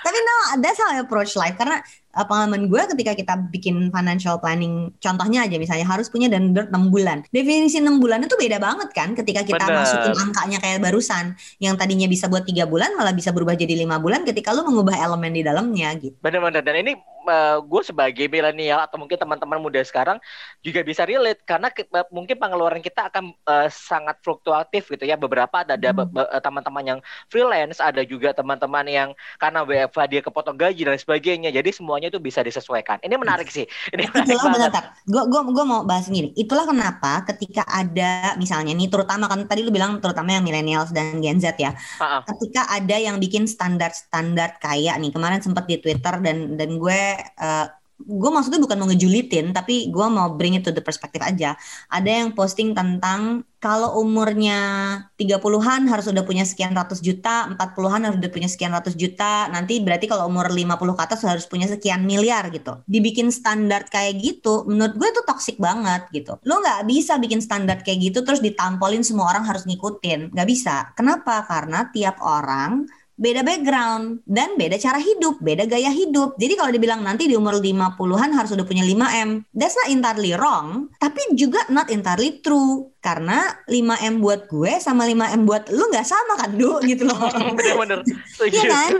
Tapi 0.06 0.18
no, 0.22 0.36
that's 0.62 0.78
how 0.78 0.94
I 0.94 1.02
approach 1.02 1.34
life 1.34 1.58
karena 1.58 1.82
pengalaman 2.24 2.72
gue 2.72 2.82
ketika 2.96 3.12
kita 3.12 3.34
bikin 3.52 3.92
financial 3.92 4.40
planning 4.40 4.88
contohnya 4.96 5.44
aja 5.44 5.60
misalnya 5.60 5.84
harus 5.84 6.08
punya 6.08 6.32
dan 6.32 6.56
6 6.56 6.72
bulan. 6.88 7.20
Definisi 7.28 7.84
6 7.84 8.00
bulan 8.00 8.24
itu 8.24 8.32
beda 8.40 8.56
banget 8.56 8.88
kan 8.96 9.12
ketika 9.12 9.44
kita 9.44 9.60
Bener. 9.68 9.84
masukin 9.84 10.14
angkanya 10.16 10.58
kayak 10.64 10.80
barusan. 10.80 11.36
Yang 11.60 11.74
tadinya 11.76 12.08
bisa 12.08 12.30
buat 12.32 12.48
tiga 12.48 12.64
bulan 12.64 12.96
malah 12.96 13.12
bisa 13.12 13.34
berubah 13.34 13.52
jadi 13.52 13.76
lima 13.76 14.00
bulan 14.00 14.24
ketika 14.24 14.56
lu 14.56 14.64
mengubah 14.64 14.96
elemen 14.96 15.36
di 15.36 15.42
dalamnya 15.44 15.92
gitu. 16.00 16.16
Benar-benar 16.24 16.64
dan 16.64 16.80
ini 16.80 16.96
uh, 17.28 17.58
gue 17.60 17.82
sebagai 17.82 18.26
milenial 18.30 18.80
atau 18.86 18.96
mungkin 18.96 19.18
teman-teman 19.18 19.58
muda 19.58 19.82
sekarang 19.82 20.16
juga 20.62 20.80
bisa 20.86 21.02
relate 21.02 21.42
karena 21.42 21.68
ke, 21.68 21.84
uh, 21.90 22.06
mungkin 22.14 22.38
pengeluaran 22.38 22.80
kita 22.80 23.10
akan 23.10 23.34
uh, 23.46 23.68
sangat 23.68 24.22
fluktuatif 24.22 24.86
gitu 24.94 25.04
ya. 25.04 25.18
Beberapa 25.18 25.66
ada 25.66 25.76
hmm. 25.76 26.40
teman-teman 26.40 26.84
yang 26.96 27.00
freelance 27.28 27.82
ada 27.82 28.06
juga 28.06 28.32
teman-teman 28.32 28.86
yang 28.86 29.08
karena 29.42 29.66
WFH 29.66 30.00
dia 30.08 30.20
kepotong 30.22 30.56
gaji 30.56 30.82
dan 30.86 30.96
sebagainya. 30.96 31.50
Jadi 31.50 31.70
semuanya 31.74 32.05
itu 32.08 32.18
bisa 32.22 32.40
disesuaikan. 32.40 33.02
Ini 33.02 33.14
menarik 33.18 33.50
sih. 33.50 33.66
Ini 33.94 34.08
menarik 34.10 34.36
itulah 34.36 34.52
banget. 34.52 34.84
gue 35.06 35.22
gue 35.26 35.40
gue 35.52 35.64
mau 35.66 35.80
bahas 35.82 36.06
gini. 36.06 36.30
Itulah 36.38 36.64
kenapa 36.66 37.26
ketika 37.28 37.66
ada 37.66 38.34
misalnya 38.38 38.72
nih 38.72 38.88
terutama 38.88 39.26
kan 39.26 39.44
tadi 39.44 39.66
lu 39.66 39.70
bilang 39.74 39.98
terutama 39.98 40.38
yang 40.38 40.44
millennials 40.46 40.94
dan 40.94 41.18
Gen 41.18 41.42
Z 41.42 41.58
ya. 41.58 41.74
Uh 41.98 42.04
-uh. 42.04 42.20
ketika 42.34 42.68
ada 42.70 42.96
yang 42.96 43.16
bikin 43.18 43.44
standar-standar 43.50 44.58
kayak 44.62 44.96
nih 45.02 45.10
kemarin 45.10 45.40
sempat 45.42 45.66
di 45.66 45.78
Twitter 45.82 46.14
dan 46.22 46.54
dan 46.54 46.70
gue 46.78 47.00
uh, 47.38 47.66
gue 47.96 48.30
maksudnya 48.30 48.60
bukan 48.60 48.76
mau 48.76 48.88
ngejulitin 48.92 49.56
tapi 49.56 49.88
gue 49.88 50.06
mau 50.12 50.36
bring 50.36 50.60
it 50.60 50.62
to 50.62 50.72
the 50.72 50.84
perspective 50.84 51.24
aja. 51.24 51.56
Ada 51.88 52.24
yang 52.24 52.36
posting 52.36 52.76
tentang 52.76 53.48
kalau 53.56 53.98
umurnya 53.98 54.60
30-an 55.16 55.88
harus 55.88 56.06
udah 56.12 56.22
punya 56.22 56.44
sekian 56.44 56.76
ratus 56.76 57.00
juta 57.00 57.48
40-an 57.50 58.00
harus 58.04 58.16
udah 58.20 58.30
punya 58.30 58.46
sekian 58.52 58.70
ratus 58.70 58.94
juta 58.94 59.48
nanti 59.48 59.80
berarti 59.80 60.06
kalau 60.06 60.28
umur 60.28 60.52
50 60.52 60.76
ke 60.76 61.02
atas 61.02 61.24
harus 61.24 61.48
punya 61.48 61.66
sekian 61.66 62.04
miliar 62.04 62.52
gitu. 62.52 62.84
Dibikin 62.84 63.32
standar 63.32 63.88
kayak 63.88 64.20
gitu 64.20 64.68
menurut 64.68 64.94
gue 64.94 65.08
itu 65.08 65.22
toxic 65.24 65.56
banget 65.56 66.06
gitu. 66.12 66.36
Lo 66.44 66.60
nggak 66.60 66.84
bisa 66.84 67.16
bikin 67.16 67.40
standar 67.40 67.80
kayak 67.80 68.12
gitu 68.12 68.22
terus 68.22 68.44
ditampolin 68.44 69.00
semua 69.02 69.32
orang 69.32 69.48
harus 69.48 69.64
ngikutin. 69.64 70.36
Nggak 70.36 70.48
bisa. 70.48 70.92
Kenapa? 70.92 71.48
Karena 71.48 71.88
tiap 71.90 72.20
orang 72.20 72.86
beda 73.16 73.40
background 73.40 74.20
dan 74.28 74.60
beda 74.60 74.76
cara 74.76 75.00
hidup, 75.00 75.40
beda 75.40 75.64
gaya 75.64 75.88
hidup. 75.88 76.36
Jadi 76.36 76.52
kalau 76.54 76.70
dibilang 76.70 77.00
nanti 77.00 77.24
di 77.24 77.34
umur 77.34 77.58
50-an 77.58 78.30
harus 78.36 78.52
udah 78.52 78.68
punya 78.68 78.84
5M, 78.84 79.48
that's 79.56 79.72
not 79.74 79.88
entirely 79.88 80.36
wrong, 80.36 80.92
tapi 81.00 81.20
juga 81.32 81.64
not 81.72 81.88
entirely 81.88 82.38
true. 82.44 82.92
Karena 83.00 83.54
5M 83.70 84.18
buat 84.18 84.50
gue 84.50 84.82
sama 84.82 85.06
5M 85.06 85.46
buat 85.46 85.70
lu 85.70 85.88
nggak 85.88 86.06
sama 86.06 86.34
kan, 86.36 86.50
Du, 86.58 86.76
gitu 86.90 87.06
loh. 87.08 87.16
Bener-bener. 87.54 88.02
Iya 88.42 88.62
kan? 88.66 88.92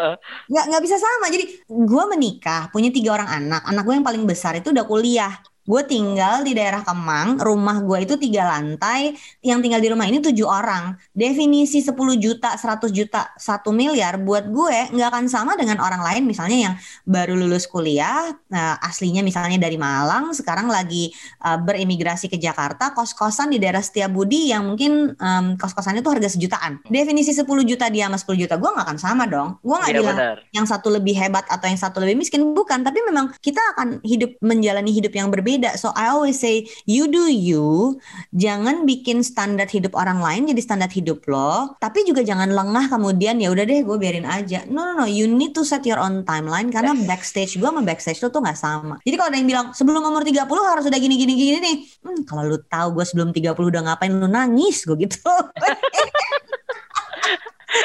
Nggak, 0.50 0.64
nggak 0.70 0.82
bisa 0.82 0.96
sama. 0.98 1.30
Jadi 1.30 1.62
gue 1.66 2.04
menikah, 2.10 2.68
punya 2.74 2.90
tiga 2.90 3.14
orang 3.14 3.30
anak. 3.30 3.62
Anak 3.64 3.82
gue 3.86 3.94
yang 3.94 4.06
paling 4.06 4.24
besar 4.26 4.58
itu 4.58 4.74
udah 4.74 4.84
kuliah 4.86 5.32
Gue 5.64 5.80
tinggal 5.88 6.44
di 6.44 6.52
daerah 6.52 6.84
Kemang, 6.84 7.40
rumah 7.40 7.80
gue 7.80 8.04
itu 8.04 8.20
tiga 8.20 8.44
lantai, 8.44 9.16
yang 9.40 9.64
tinggal 9.64 9.80
di 9.80 9.88
rumah 9.88 10.04
ini 10.04 10.20
tujuh 10.20 10.44
orang. 10.44 10.92
Definisi 11.16 11.80
10 11.80 11.96
juta, 12.20 12.52
100 12.52 12.92
juta, 12.92 13.32
satu 13.40 13.72
miliar 13.72 14.20
buat 14.20 14.44
gue 14.44 14.92
nggak 14.92 15.08
akan 15.08 15.24
sama 15.24 15.56
dengan 15.56 15.80
orang 15.80 16.04
lain 16.04 16.28
misalnya 16.28 16.58
yang 16.68 16.74
baru 17.08 17.32
lulus 17.32 17.64
kuliah, 17.64 18.28
uh, 18.52 18.76
aslinya 18.84 19.24
misalnya 19.24 19.56
dari 19.56 19.80
Malang, 19.80 20.36
sekarang 20.36 20.68
lagi 20.68 21.08
uh, 21.40 21.56
berimigrasi 21.56 22.28
ke 22.28 22.36
Jakarta, 22.36 22.92
kos-kosan 22.92 23.48
di 23.48 23.56
daerah 23.56 23.80
Setiabudi 23.80 24.52
yang 24.52 24.68
mungkin 24.68 25.16
um, 25.16 25.56
kos-kosannya 25.56 26.04
tuh 26.04 26.12
harga 26.12 26.28
sejutaan. 26.36 26.84
Definisi 26.92 27.32
10 27.32 27.48
juta 27.64 27.88
dia 27.88 28.12
sama 28.12 28.20
10 28.20 28.36
juta, 28.36 28.54
gue 28.60 28.68
nggak 28.68 28.84
akan 28.84 28.98
sama 29.00 29.24
dong. 29.24 29.56
Gue 29.64 29.80
nggak 29.80 29.92
ya, 29.96 29.96
bilang 29.96 30.18
benar. 30.20 30.36
yang 30.52 30.66
satu 30.68 30.92
lebih 30.92 31.16
hebat 31.16 31.48
atau 31.48 31.64
yang 31.64 31.80
satu 31.80 32.04
lebih 32.04 32.20
miskin, 32.20 32.44
bukan. 32.52 32.84
Tapi 32.84 33.00
memang 33.00 33.32
kita 33.40 33.64
akan 33.72 34.04
hidup 34.04 34.36
menjalani 34.44 34.92
hidup 34.92 35.16
yang 35.16 35.32
berbeda 35.32 35.53
beda. 35.54 35.78
So 35.78 35.94
I 35.94 36.10
always 36.10 36.42
say 36.42 36.66
you 36.84 37.06
do 37.06 37.30
you. 37.30 37.98
Jangan 38.34 38.82
bikin 38.82 39.22
standar 39.22 39.70
hidup 39.70 39.94
orang 39.94 40.18
lain 40.18 40.50
jadi 40.50 40.60
standar 40.60 40.90
hidup 40.90 41.22
lo. 41.30 41.78
Tapi 41.78 42.02
juga 42.02 42.26
jangan 42.26 42.50
lengah 42.50 42.90
kemudian 42.90 43.38
ya 43.38 43.54
udah 43.54 43.62
deh 43.62 43.86
gue 43.86 43.96
biarin 43.96 44.26
aja. 44.26 44.66
No 44.66 44.82
no 44.90 45.04
no, 45.04 45.06
you 45.06 45.30
need 45.30 45.54
to 45.54 45.62
set 45.62 45.86
your 45.86 46.02
own 46.02 46.26
timeline 46.26 46.74
karena 46.74 46.92
backstage 47.06 47.54
gue 47.54 47.68
sama 47.68 47.86
backstage 47.86 48.18
lo 48.20 48.34
tuh 48.34 48.42
nggak 48.42 48.58
sama. 48.58 48.98
Jadi 49.06 49.14
kalau 49.14 49.28
ada 49.30 49.38
yang 49.38 49.48
bilang 49.48 49.66
sebelum 49.70 50.02
umur 50.02 50.26
30 50.26 50.44
harus 50.44 50.84
udah 50.90 51.00
gini 51.00 51.14
gini 51.14 51.32
gini 51.38 51.58
nih. 51.62 51.76
Hmm, 52.02 52.20
kalau 52.26 52.42
lu 52.50 52.58
tahu 52.66 52.98
gue 52.98 53.04
sebelum 53.06 53.30
30 53.30 53.54
udah 53.54 53.82
ngapain 53.86 54.10
lu 54.10 54.26
nangis 54.26 54.82
gue 54.82 54.96
gitu. 54.98 55.22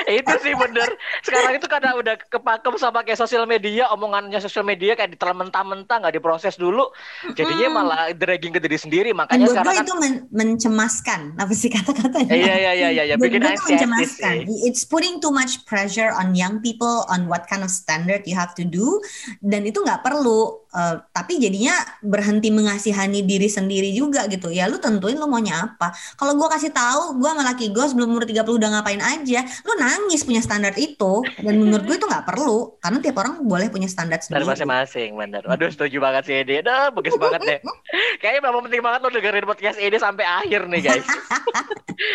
itu 0.20 0.34
sih 0.44 0.54
bener. 0.54 0.89
Sekarang 1.24 1.54
itu 1.56 1.68
karena 1.70 1.96
udah 1.96 2.16
kepakem 2.18 2.75
sama 2.78 3.01
kayak 3.01 3.20
sosial 3.20 3.48
media 3.48 3.88
omongannya 3.89 4.38
sosial 4.44 4.68
media 4.68 4.94
kayak 4.94 5.16
ditelan 5.16 5.48
mentah-mentah 5.48 5.96
nggak 6.04 6.16
diproses 6.20 6.60
dulu. 6.60 6.92
Jadinya 7.34 7.68
hmm. 7.72 7.75
malah 7.75 8.01
dragging 8.13 8.54
ke 8.56 8.60
diri 8.62 8.78
sendiri. 8.78 9.10
Makanya 9.16 9.48
Menurut 9.48 9.56
sekarang 9.56 9.75
kan 9.75 9.86
itu 9.86 9.96
men 9.98 10.13
mencemaskan 10.30 11.22
apa 11.39 11.54
sih 11.56 11.70
kata-katanya? 11.72 12.32
Iya 12.36 12.56
iya 12.56 12.72
iya 12.75 12.89
iya 12.92 13.04
ya, 13.13 13.16
bikin 13.16 13.42
mencemaskan. 13.44 14.46
it's 14.68 14.84
putting 14.84 15.24
too 15.24 15.32
much 15.32 15.63
pressure 15.63 16.12
on 16.12 16.36
young 16.36 16.60
people 16.60 17.08
on 17.08 17.32
what 17.32 17.48
kind 17.48 17.63
of 17.63 17.72
standard 17.72 18.24
you 18.28 18.36
have 18.36 18.51
to 18.54 18.68
do. 18.68 19.00
Dan 19.39 19.63
itu 19.63 19.80
nggak 19.80 20.04
perlu 20.04 20.59
Uh, 20.70 21.02
tapi 21.12 21.42
jadinya 21.42 21.74
berhenti 22.06 22.54
mengasihani 22.54 23.26
diri 23.26 23.50
sendiri 23.50 23.90
juga 23.92 24.30
gitu. 24.30 24.54
Ya 24.54 24.70
lu 24.70 24.78
tentuin 24.78 25.18
lu 25.18 25.26
maunya 25.26 25.66
apa. 25.66 25.92
Kalau 26.16 26.38
gue 26.38 26.48
kasih 26.48 26.70
tahu 26.70 27.18
gue 27.18 27.30
sama 27.30 27.44
laki 27.44 27.74
gue 27.74 27.86
sebelum 27.90 28.14
umur 28.14 28.26
30 28.30 28.46
udah 28.46 28.70
ngapain 28.78 29.02
aja 29.02 29.42
lu 29.66 29.74
nangis 29.82 30.22
punya 30.22 30.42
standar 30.46 30.78
itu. 30.78 31.26
Dan 31.42 31.58
menurut 31.58 31.84
gue 31.90 31.98
itu 31.98 32.06
nggak 32.06 32.26
perlu 32.30 32.78
karena 32.78 32.98
tiap 33.02 33.18
orang 33.20 33.42
boleh 33.44 33.68
punya 33.74 33.90
standar 33.90 34.22
sendiri. 34.22 34.46
masing-masing 34.46 35.14
bener. 35.18 35.42
Waduh 35.46 35.70
setuju 35.70 35.98
banget 36.02 36.24
sih 36.26 36.38
ini 36.42 36.62
Aduh, 36.70 36.94
bagus 36.94 37.16
banget 37.18 37.42
deh. 37.46 37.60
Kayaknya 38.22 38.42
memang 38.46 38.62
penting 38.70 38.82
banget 38.84 39.00
lo 39.02 39.10
dengerin 39.10 39.46
podcast 39.48 39.78
ini 39.82 39.98
sampai 39.98 40.26
akhir 40.26 40.70
nih 40.70 40.82
guys. 40.86 41.08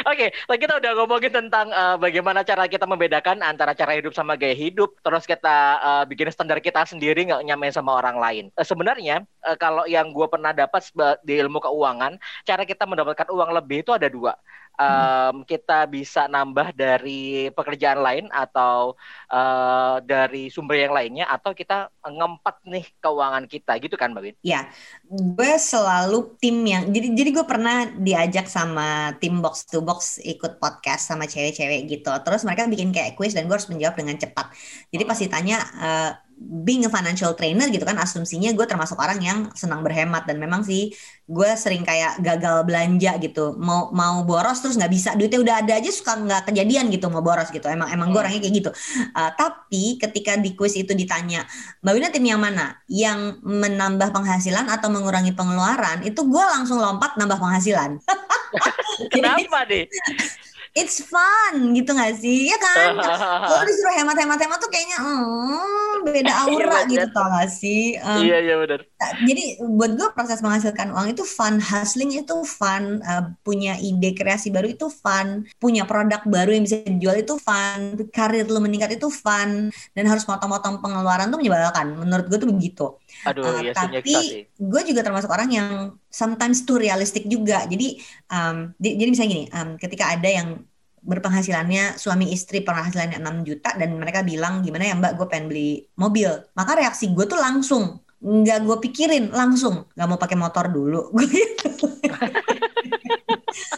Oke, 0.09 0.33
okay, 0.33 0.57
kita 0.57 0.81
udah 0.81 0.91
ngomongin 0.97 1.29
tentang 1.29 1.69
uh, 1.69 2.01
bagaimana 2.01 2.41
cara 2.41 2.65
kita 2.65 2.89
membedakan 2.89 3.45
antara 3.45 3.77
cara 3.77 3.93
hidup 3.93 4.17
sama 4.17 4.33
gaya 4.33 4.57
hidup. 4.57 4.97
Terus 5.05 5.29
kita 5.29 5.57
uh, 5.81 6.05
bikin 6.09 6.33
standar 6.33 6.57
kita 6.65 6.89
sendiri 6.89 7.29
nggak 7.29 7.45
nyamain 7.45 7.75
sama 7.75 8.01
orang 8.01 8.17
lain. 8.17 8.44
Uh, 8.53 8.67
sebenarnya 8.67 9.25
uh, 9.47 9.57
kalau 9.57 9.89
yang 9.89 10.13
gue 10.13 10.27
pernah 10.29 10.53
dapat 10.53 10.85
di 11.25 11.41
ilmu 11.41 11.63
keuangan, 11.65 12.21
cara 12.45 12.69
kita 12.69 12.85
mendapatkan 12.85 13.29
uang 13.33 13.51
lebih 13.57 13.87
itu 13.87 13.93
ada 13.97 14.11
dua 14.13 14.37
um, 14.79 15.43
kita 15.47 15.87
bisa 15.87 16.27
nambah 16.27 16.75
dari 16.75 17.49
pekerjaan 17.55 18.01
lain 18.03 18.27
atau 18.31 18.99
uh, 19.31 19.99
dari 20.03 20.51
sumber 20.51 20.87
yang 20.87 20.95
lainnya 20.95 21.27
atau 21.31 21.55
kita 21.55 21.91
ngempat 22.03 22.63
nih 22.67 22.87
keuangan 22.99 23.45
kita 23.47 23.79
gitu 23.81 23.95
kan 23.95 24.13
Mbak 24.13 24.23
Win? 24.23 24.37
Ya, 24.43 24.69
gue 25.07 25.53
selalu 25.59 26.37
tim 26.39 26.63
yang 26.67 26.91
jadi 26.91 27.09
jadi 27.15 27.31
gue 27.31 27.47
pernah 27.47 27.89
diajak 27.99 28.47
sama 28.51 29.15
tim 29.19 29.39
box 29.39 29.67
to 29.69 29.81
box 29.83 30.19
ikut 30.23 30.59
podcast 30.59 31.11
sama 31.11 31.27
cewek-cewek 31.29 31.87
gitu. 31.91 32.11
Terus 32.11 32.43
mereka 32.43 32.67
bikin 32.67 32.91
kayak 32.91 33.15
quiz 33.19 33.35
dan 33.35 33.47
gue 33.47 33.55
harus 33.55 33.71
menjawab 33.71 33.97
dengan 33.99 34.17
cepat. 34.19 34.51
Jadi 34.91 35.03
pas 35.07 35.19
ditanya 35.19 35.59
uh, 35.79 36.11
being 36.39 36.85
a 36.85 36.91
financial 36.91 37.33
trainer 37.39 37.71
gitu 37.71 37.83
kan 37.87 37.97
asumsinya 37.97 38.53
gue 38.53 38.67
termasuk 38.67 38.99
orang 38.99 39.19
yang 39.23 39.39
senang 39.55 39.81
berhemat. 39.81 40.27
Dan 40.29 40.43
memang 40.43 40.67
sih 40.67 40.93
gue 41.25 41.51
sering 41.57 41.87
kayak 41.87 42.21
gagal 42.21 42.67
belanja 42.69 43.17
gitu. 43.23 43.55
Mau 43.57 43.91
mau 43.95 44.23
boros 44.27 44.61
terus 44.61 44.75
nggak 44.77 44.93
bisa. 44.93 45.11
Duitnya 45.15 45.41
udah 45.41 45.55
ada 45.63 45.73
aja 45.79 45.91
suka 45.91 46.19
nggak 46.19 46.53
kejadian 46.53 46.91
gitu 46.91 47.07
mau 47.09 47.23
boros 47.23 47.49
gitu. 47.51 47.65
Emang 47.67 47.89
emang 47.91 48.11
gue 48.11 48.19
hmm. 48.19 48.25
orangnya 48.27 48.41
kayak 48.43 48.55
gitu. 48.59 48.71
Uh, 49.15 49.31
tapi 49.35 49.97
ketika 49.99 50.37
di 50.39 50.53
quiz 50.59 50.75
itu 50.77 50.93
ditanya 50.93 51.47
mbak 51.81 51.93
Wina 51.97 52.09
tim 52.11 52.25
yang 52.27 52.43
mana? 52.43 52.79
Yang 52.91 53.41
menambah 53.43 54.11
penghasilan 54.11 54.67
atau 54.69 54.91
mengurangi 54.91 55.33
pengeluaran 55.33 56.03
itu 56.03 56.21
gue 56.23 56.45
langsung 56.45 56.79
lompat 56.79 57.17
nambah 57.17 57.39
penghasilan. 57.39 57.99
Kenapa 59.15 59.67
deh 59.67 59.87
it's 60.79 60.99
fun 61.11 61.55
gitu 61.77 61.91
gak 61.95 62.15
sih? 62.23 62.51
Ya 62.51 62.57
kan? 62.59 62.91
Kalau 63.47 63.63
disuruh 63.69 63.95
hemat-hemat-hemat 63.99 64.59
tuh 64.63 64.71
kayaknya 64.73 64.99
hmm, 65.03 66.05
beda 66.07 66.33
Iya, 66.49 66.65
aura 66.65 66.79
gitu 66.91 67.07
bener. 67.07 67.15
tau 67.15 67.27
gak 67.35 67.49
sih? 67.61 67.97
Um, 68.03 68.25
Iya, 68.25 68.35
iya 68.45 68.55
benar. 68.63 68.81
jadi 69.29 69.43
buat 69.79 69.93
gue 70.01 70.09
proses 70.17 70.41
menghasilkan 70.41 70.89
uang 70.95 71.13
itu 71.13 71.25
fun, 71.29 71.61
hustling 71.61 72.11
itu 72.17 72.35
fun, 72.49 73.05
uh, 73.05 73.23
punya 73.45 73.77
ide 73.77 74.17
kreasi 74.17 74.49
baru 74.49 74.73
itu 74.75 74.87
fun, 74.89 75.45
punya 75.61 75.85
produk 75.85 76.25
baru 76.25 76.51
yang 76.57 76.65
bisa 76.67 76.81
dijual 76.89 77.17
itu 77.21 77.35
fun, 77.37 77.81
karir 78.17 78.49
lu 78.49 78.59
meningkat 78.65 78.97
itu 78.97 79.09
fun, 79.13 79.69
dan 79.97 80.05
harus 80.09 80.25
motong-motong 80.25 80.81
pengeluaran 80.83 81.29
tuh 81.29 81.39
menyebalkan. 81.41 81.87
Menurut 82.01 82.27
gue 82.33 82.39
tuh 82.41 82.49
begitu. 82.51 82.85
Aduh, 83.23 83.43
Uh, 83.47 83.61
sih 83.63 83.73
tapi 83.73 84.15
gue 84.59 84.81
juga 84.85 85.01
termasuk 85.07 85.31
orang 85.31 85.51
yang 85.51 85.69
sometimes 86.11 86.67
too 86.67 86.77
realistic 86.77 87.25
juga. 87.31 87.65
Jadi, 87.65 88.01
um, 88.29 88.75
di- 88.77 88.97
jadi 88.99 89.09
misalnya 89.11 89.31
gini, 89.33 89.45
um, 89.55 89.69
ketika 89.79 90.11
ada 90.13 90.29
yang 90.29 90.49
berpenghasilannya 91.05 92.01
suami 92.01 92.33
istri 92.33 92.65
penghasilannya 92.65 93.21
6 93.21 93.45
juta 93.45 93.77
dan 93.77 93.93
mereka 94.01 94.25
bilang 94.25 94.65
gimana 94.65 94.89
ya 94.89 94.95
mbak 94.97 95.21
gue 95.21 95.27
pengen 95.29 95.47
beli 95.53 95.85
mobil. 96.01 96.33
Maka 96.57 96.81
reaksi 96.81 97.13
gue 97.13 97.25
tuh 97.29 97.37
langsung. 97.37 98.01
Nggak 98.25 98.59
gue 98.65 98.77
pikirin 98.89 99.29
langsung. 99.29 99.85
Nggak 99.93 100.07
mau 100.09 100.17
pakai 100.17 100.37
motor 100.41 100.65
dulu. 100.73 101.13
Gitu. 101.25 101.87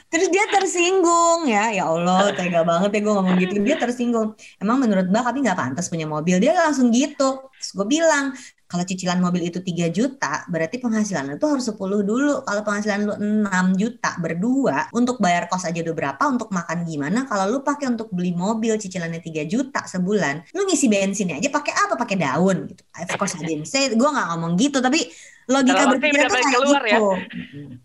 terus 0.09 0.29
dia 0.33 0.45
tersinggung 0.49 1.51
ya. 1.51 1.75
Ya 1.75 1.85
Allah 1.91 2.33
tega 2.33 2.63
banget 2.63 2.91
ya 2.95 3.01
gue 3.05 3.13
ngomong 3.13 3.37
gitu. 3.43 3.55
Dia 3.61 3.77
tersinggung. 3.77 4.39
Emang 4.63 4.79
menurut 4.81 5.11
mbak 5.11 5.23
kami 5.27 5.45
nggak 5.45 5.59
pantas 5.59 5.91
punya 5.91 6.07
mobil. 6.07 6.39
Dia 6.39 6.55
langsung 6.57 6.89
gitu. 6.95 7.51
Terus 7.59 7.71
gue 7.75 7.87
bilang 7.91 8.33
kalau 8.67 8.83
cicilan 8.83 9.23
mobil 9.23 9.47
itu 9.47 9.63
3 9.63 9.95
juta, 9.95 10.43
berarti 10.51 10.83
penghasilan 10.83 11.31
lu 11.31 11.39
tuh 11.39 11.55
harus 11.55 11.71
10 11.71 12.03
dulu. 12.03 12.43
Kalau 12.43 12.63
penghasilan 12.67 12.99
lu 13.07 13.15
6 13.47 13.79
juta 13.79 14.19
berdua, 14.19 14.91
untuk 14.91 15.23
bayar 15.23 15.47
kos 15.47 15.71
aja 15.71 15.79
udah 15.87 15.95
berapa, 15.95 16.23
untuk 16.27 16.51
makan 16.51 16.83
gimana? 16.83 17.31
Kalau 17.31 17.47
lu 17.47 17.59
pakai 17.63 17.95
untuk 17.95 18.11
beli 18.11 18.35
mobil 18.35 18.75
cicilannya 18.75 19.23
3 19.23 19.47
juta 19.47 19.87
sebulan, 19.87 20.51
lu 20.51 20.67
ngisi 20.67 20.91
bensinnya 20.91 21.39
aja 21.39 21.47
pakai 21.47 21.73
apa? 21.79 21.95
Pakai 21.95 22.17
daun 22.19 22.67
gitu. 22.67 22.83
Of 22.99 23.15
course 23.15 23.39
I 23.39 23.47
didn't 23.47 23.71
say, 23.71 23.95
gue 23.95 24.09
gak 24.11 24.29
ngomong 24.35 24.59
gitu, 24.61 24.83
tapi 24.83 25.09
logika 25.47 25.87
berpikir 25.87 26.27
tuh 26.27 26.35
kayak 26.35 26.53
keluar 26.59 26.83
ya? 26.83 26.99
gitu. 26.99 27.11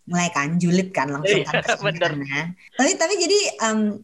Mulai 0.09 0.29
kan 0.33 0.57
julid 0.57 0.89
kan 0.91 1.07
langsung 1.13 1.39
Iya, 1.39 1.47
kan 1.47 1.61
bener. 1.61 1.77
kesenangannya. 1.77 2.43
Tapi 2.73 2.91
tapi 2.97 3.13
jadi 3.21 3.39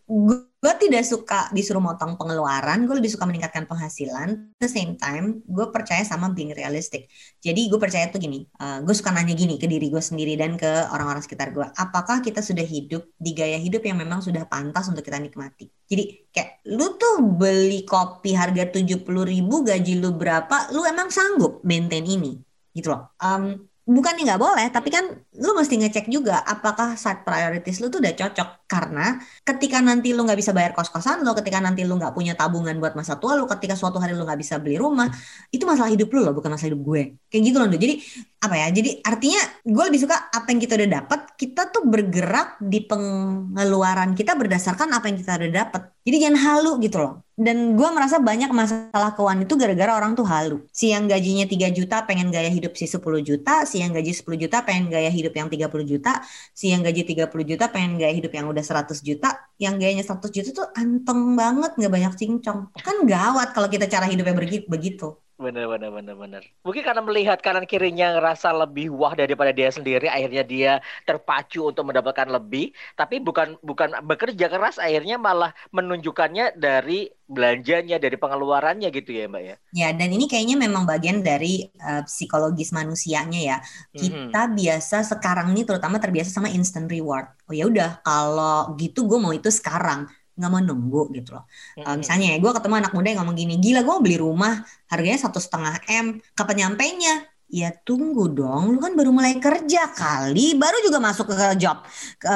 gue 0.06 0.40
tidak 0.74 1.06
suka 1.06 1.54
disuruh 1.54 1.78
motong 1.78 2.18
pengeluaran, 2.18 2.90
gue 2.90 2.98
lebih 2.98 3.14
suka 3.14 3.30
meningkatkan 3.30 3.70
penghasilan. 3.70 4.58
At 4.58 4.62
the 4.66 4.72
same 4.72 4.98
time, 4.98 5.46
gue 5.46 5.70
percaya 5.70 6.02
sama 6.02 6.34
being 6.34 6.50
realistic. 6.58 7.14
Jadi 7.38 7.70
gue 7.70 7.78
percaya 7.78 8.10
tuh 8.10 8.18
gini, 8.18 8.50
gue 8.58 8.96
suka 8.98 9.14
nanya 9.14 9.38
gini 9.38 9.62
ke 9.62 9.70
diri 9.70 9.94
gue 9.94 10.02
sendiri 10.02 10.34
dan 10.34 10.58
ke 10.58 10.90
orang-orang 10.90 11.22
sekitar 11.22 11.54
gue. 11.54 11.62
Apakah 11.78 12.26
kita 12.26 12.42
sudah 12.42 12.66
hidup 12.66 13.06
di 13.22 13.38
gaya 13.38 13.62
hidup 13.62 13.86
yang 13.86 14.02
memang 14.02 14.26
sudah 14.26 14.50
pantas 14.50 14.90
untuk 14.90 15.06
kita 15.06 15.22
nikmati? 15.22 15.70
Jadi 15.86 16.26
kayak 16.34 16.66
lu 16.74 16.98
tuh 16.98 17.22
beli 17.22 17.86
kopi 17.86 18.34
harga 18.34 18.66
70 18.74 19.06
ribu, 19.06 19.62
gaji 19.62 19.94
lu 20.02 20.18
berapa, 20.18 20.74
lu 20.74 20.82
emang 20.90 21.14
sanggup 21.14 21.62
maintain 21.62 22.02
ini? 22.02 22.34
Gitu 22.74 22.90
loh. 22.90 23.14
Um, 23.22 23.67
bukannya 23.88 24.28
nggak 24.28 24.42
boleh, 24.44 24.68
tapi 24.68 24.92
kan 24.92 25.16
lu 25.40 25.52
mesti 25.56 25.80
ngecek 25.80 26.12
juga 26.12 26.44
apakah 26.44 27.00
side 27.00 27.24
priorities 27.24 27.80
lu 27.80 27.88
tuh 27.88 28.04
udah 28.04 28.14
cocok. 28.20 28.68
Karena 28.68 29.16
ketika 29.48 29.80
nanti 29.80 30.12
lu 30.12 30.28
nggak 30.28 30.36
bisa 30.36 30.52
bayar 30.52 30.76
kos-kosan 30.76 31.24
lu, 31.24 31.32
ketika 31.40 31.64
nanti 31.64 31.88
lu 31.88 31.96
nggak 31.96 32.12
punya 32.12 32.36
tabungan 32.36 32.76
buat 32.84 33.00
masa 33.00 33.16
tua 33.16 33.40
lu, 33.40 33.48
ketika 33.48 33.80
suatu 33.80 33.96
hari 34.04 34.12
lu 34.12 34.28
nggak 34.28 34.40
bisa 34.44 34.60
beli 34.60 34.76
rumah, 34.76 35.08
itu 35.56 35.64
masalah 35.64 35.88
hidup 35.88 36.12
lu 36.12 36.20
loh, 36.20 36.36
bukan 36.36 36.52
masalah 36.52 36.76
hidup 36.76 36.84
gue. 36.84 37.02
Kayak 37.32 37.44
gitu 37.48 37.58
loh. 37.64 37.68
Jadi 37.72 37.96
apa 38.38 38.54
ya? 38.54 38.68
Jadi 38.70 39.02
artinya 39.02 39.42
gue 39.66 39.84
lebih 39.90 40.02
suka 40.06 40.30
apa 40.30 40.48
yang 40.54 40.62
kita 40.62 40.78
udah 40.78 40.90
dapat, 41.02 41.20
kita 41.42 41.62
tuh 41.74 41.84
bergerak 41.90 42.62
di 42.62 42.86
pengeluaran 42.86 44.14
kita 44.14 44.38
berdasarkan 44.38 44.94
apa 44.94 45.10
yang 45.10 45.18
kita 45.18 45.42
udah 45.42 45.52
dapat. 45.66 45.82
Jadi 46.06 46.16
jangan 46.22 46.38
halu 46.40 46.72
gitu 46.86 46.98
loh. 47.02 47.14
Dan 47.38 47.78
gue 47.78 47.90
merasa 47.94 48.18
banyak 48.18 48.50
masalah 48.50 49.14
keuangan 49.14 49.46
itu 49.46 49.54
gara-gara 49.58 49.92
orang 49.94 50.18
tuh 50.18 50.26
halu. 50.26 50.66
Si 50.74 50.90
yang 50.90 51.06
gajinya 51.06 51.46
3 51.46 51.70
juta 51.70 52.02
pengen 52.06 52.34
gaya 52.34 52.50
hidup 52.50 52.74
si 52.78 52.86
10 52.90 53.22
juta, 53.22 53.66
si 53.66 53.82
yang 53.82 53.94
gaji 53.94 54.10
10 54.14 54.26
juta 54.42 54.58
pengen 54.66 54.90
gaya 54.90 55.10
hidup 55.10 55.34
yang 55.38 55.50
30 55.50 55.86
juta, 55.86 56.22
si 56.54 56.74
yang 56.74 56.82
gaji 56.82 57.06
30 57.06 57.30
juta 57.46 57.70
pengen 57.70 58.02
gaya 58.02 58.14
hidup 58.14 58.34
yang 58.34 58.50
udah 58.50 58.64
100 58.66 59.02
juta, 59.06 59.30
yang 59.62 59.78
gayanya 59.78 60.06
100 60.06 60.34
juta 60.34 60.50
tuh 60.54 60.68
anteng 60.78 61.38
banget, 61.38 61.78
nggak 61.78 61.94
banyak 61.94 62.14
cincong. 62.18 62.60
Kan 62.74 63.06
gawat 63.06 63.54
kalau 63.54 63.70
kita 63.70 63.86
cara 63.86 64.10
hidupnya 64.10 64.34
begitu. 64.66 65.18
Bener, 65.38 65.70
bener, 65.70 65.94
bener, 65.94 66.18
bener. 66.18 66.44
Mungkin 66.66 66.82
karena 66.82 66.98
melihat 67.06 67.38
kanan 67.46 67.70
kirinya 67.70 68.18
ngerasa 68.18 68.50
lebih 68.58 68.90
wah 68.90 69.14
daripada 69.14 69.54
dia 69.54 69.70
sendiri, 69.70 70.10
akhirnya 70.10 70.42
dia 70.42 70.72
terpacu 71.06 71.70
untuk 71.70 71.86
mendapatkan 71.86 72.26
lebih. 72.26 72.74
Tapi 72.98 73.22
bukan 73.22 73.54
bukan 73.62 74.02
bekerja 74.02 74.50
keras, 74.50 74.82
akhirnya 74.82 75.22
malah 75.22 75.54
menunjukkannya 75.70 76.58
dari 76.58 77.14
belanjanya, 77.30 78.02
dari 78.02 78.18
pengeluarannya 78.18 78.90
gitu 78.90 79.14
ya, 79.14 79.30
Mbak 79.30 79.44
ya. 79.46 79.56
Ya, 79.78 79.88
dan 79.94 80.10
ini 80.10 80.26
kayaknya 80.26 80.58
memang 80.58 80.90
bagian 80.90 81.22
dari 81.22 81.70
uh, 81.86 82.02
psikologis 82.10 82.74
manusianya 82.74 83.38
ya. 83.38 83.58
Kita 83.94 84.50
biasa 84.50 85.06
sekarang 85.06 85.54
ini 85.54 85.70
terutama 85.70 86.02
terbiasa 86.02 86.34
sama 86.42 86.50
instant 86.50 86.90
reward. 86.90 87.30
Oh 87.46 87.54
ya 87.54 87.70
udah, 87.70 88.02
kalau 88.02 88.74
gitu 88.82 89.06
gue 89.06 89.22
mau 89.22 89.38
itu 89.38 89.54
sekarang 89.54 90.10
nggak 90.38 90.52
mau 90.54 90.62
nunggu 90.62 91.02
gitu 91.18 91.34
loh. 91.34 91.44
Uh, 91.82 91.98
misalnya 91.98 92.34
ya, 92.34 92.38
gue 92.38 92.52
ketemu 92.54 92.76
anak 92.86 92.92
muda 92.94 93.08
yang 93.10 93.20
ngomong 93.26 93.38
gini, 93.38 93.54
gila 93.58 93.82
gue 93.82 93.94
mau 93.98 94.04
beli 94.06 94.18
rumah 94.22 94.54
harganya 94.88 95.20
satu 95.20 95.42
setengah 95.42 95.82
m, 95.90 96.22
kapan 96.38 96.56
nyampainya? 96.64 97.14
Ya 97.50 97.74
tunggu 97.74 98.30
dong, 98.30 98.76
lu 98.76 98.80
kan 98.80 98.94
baru 98.94 99.10
mulai 99.10 99.40
kerja 99.42 99.90
kali, 99.92 100.54
baru 100.54 100.78
juga 100.86 101.00
masuk 101.02 101.32
ke 101.32 101.58
job, 101.58 101.82
ke 102.20 102.34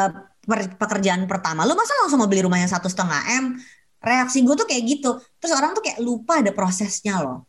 pekerjaan 0.80 1.30
pertama, 1.30 1.64
lu 1.70 1.78
masa 1.78 1.94
langsung 2.02 2.20
mau 2.20 2.30
beli 2.32 2.42
rumah 2.44 2.58
yang 2.58 2.72
satu 2.72 2.90
setengah 2.90 3.22
m? 3.38 3.46
Reaksi 4.02 4.42
gue 4.42 4.56
tuh 4.58 4.66
kayak 4.66 4.84
gitu. 4.90 5.14
Terus 5.38 5.54
orang 5.54 5.78
tuh 5.78 5.86
kayak 5.86 6.02
lupa 6.02 6.42
ada 6.42 6.50
prosesnya 6.50 7.22
loh. 7.22 7.46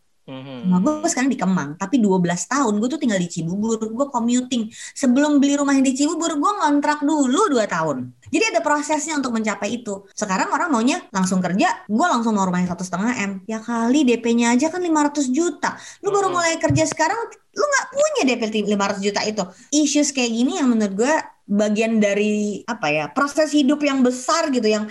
Nah, 0.69 0.79
gue 0.79 1.09
sekarang 1.11 1.33
di 1.33 1.39
Kemang, 1.41 1.75
tapi 1.75 1.99
12 1.99 2.47
tahun 2.47 2.79
gue 2.79 2.89
tuh 2.93 3.01
tinggal 3.01 3.19
di 3.19 3.27
Cibubur, 3.27 3.81
gue 3.81 4.07
commuting. 4.13 4.71
Sebelum 4.95 5.43
beli 5.43 5.59
rumah 5.59 5.75
di 5.75 5.93
Cibubur, 5.99 6.31
gue 6.39 6.53
ngontrak 6.63 7.03
dulu 7.03 7.51
2 7.51 7.67
tahun. 7.67 8.15
Jadi 8.33 8.45
ada 8.57 8.65
prosesnya 8.65 9.21
untuk 9.21 9.37
mencapai 9.37 9.85
itu. 9.85 10.09
Sekarang 10.17 10.49
orang 10.49 10.73
maunya 10.73 11.05
langsung 11.13 11.45
kerja, 11.45 11.85
gue 11.85 12.07
langsung 12.09 12.33
mau 12.33 12.49
rumah 12.49 12.65
yang 12.65 12.73
satu 12.73 12.81
setengah 12.81 13.13
m. 13.29 13.33
Ya 13.45 13.61
kali 13.61 14.09
DP-nya 14.09 14.57
aja 14.57 14.73
kan 14.73 14.81
500 14.81 15.29
juta. 15.29 15.77
Lu 16.01 16.09
baru 16.09 16.33
mulai 16.33 16.57
kerja 16.57 16.89
sekarang, 16.89 17.29
lu 17.53 17.65
nggak 17.69 17.87
punya 17.93 18.23
DP 18.33 18.43
500 18.73 19.05
juta 19.05 19.21
itu. 19.29 19.45
Issues 19.77 20.17
kayak 20.17 20.33
gini 20.33 20.57
yang 20.57 20.73
menurut 20.73 20.97
gue 20.97 21.15
bagian 21.53 22.01
dari 22.01 22.65
apa 22.65 22.89
ya 22.89 23.05
proses 23.13 23.53
hidup 23.53 23.85
yang 23.85 24.01
besar 24.01 24.49
gitu 24.49 24.65
yang 24.65 24.89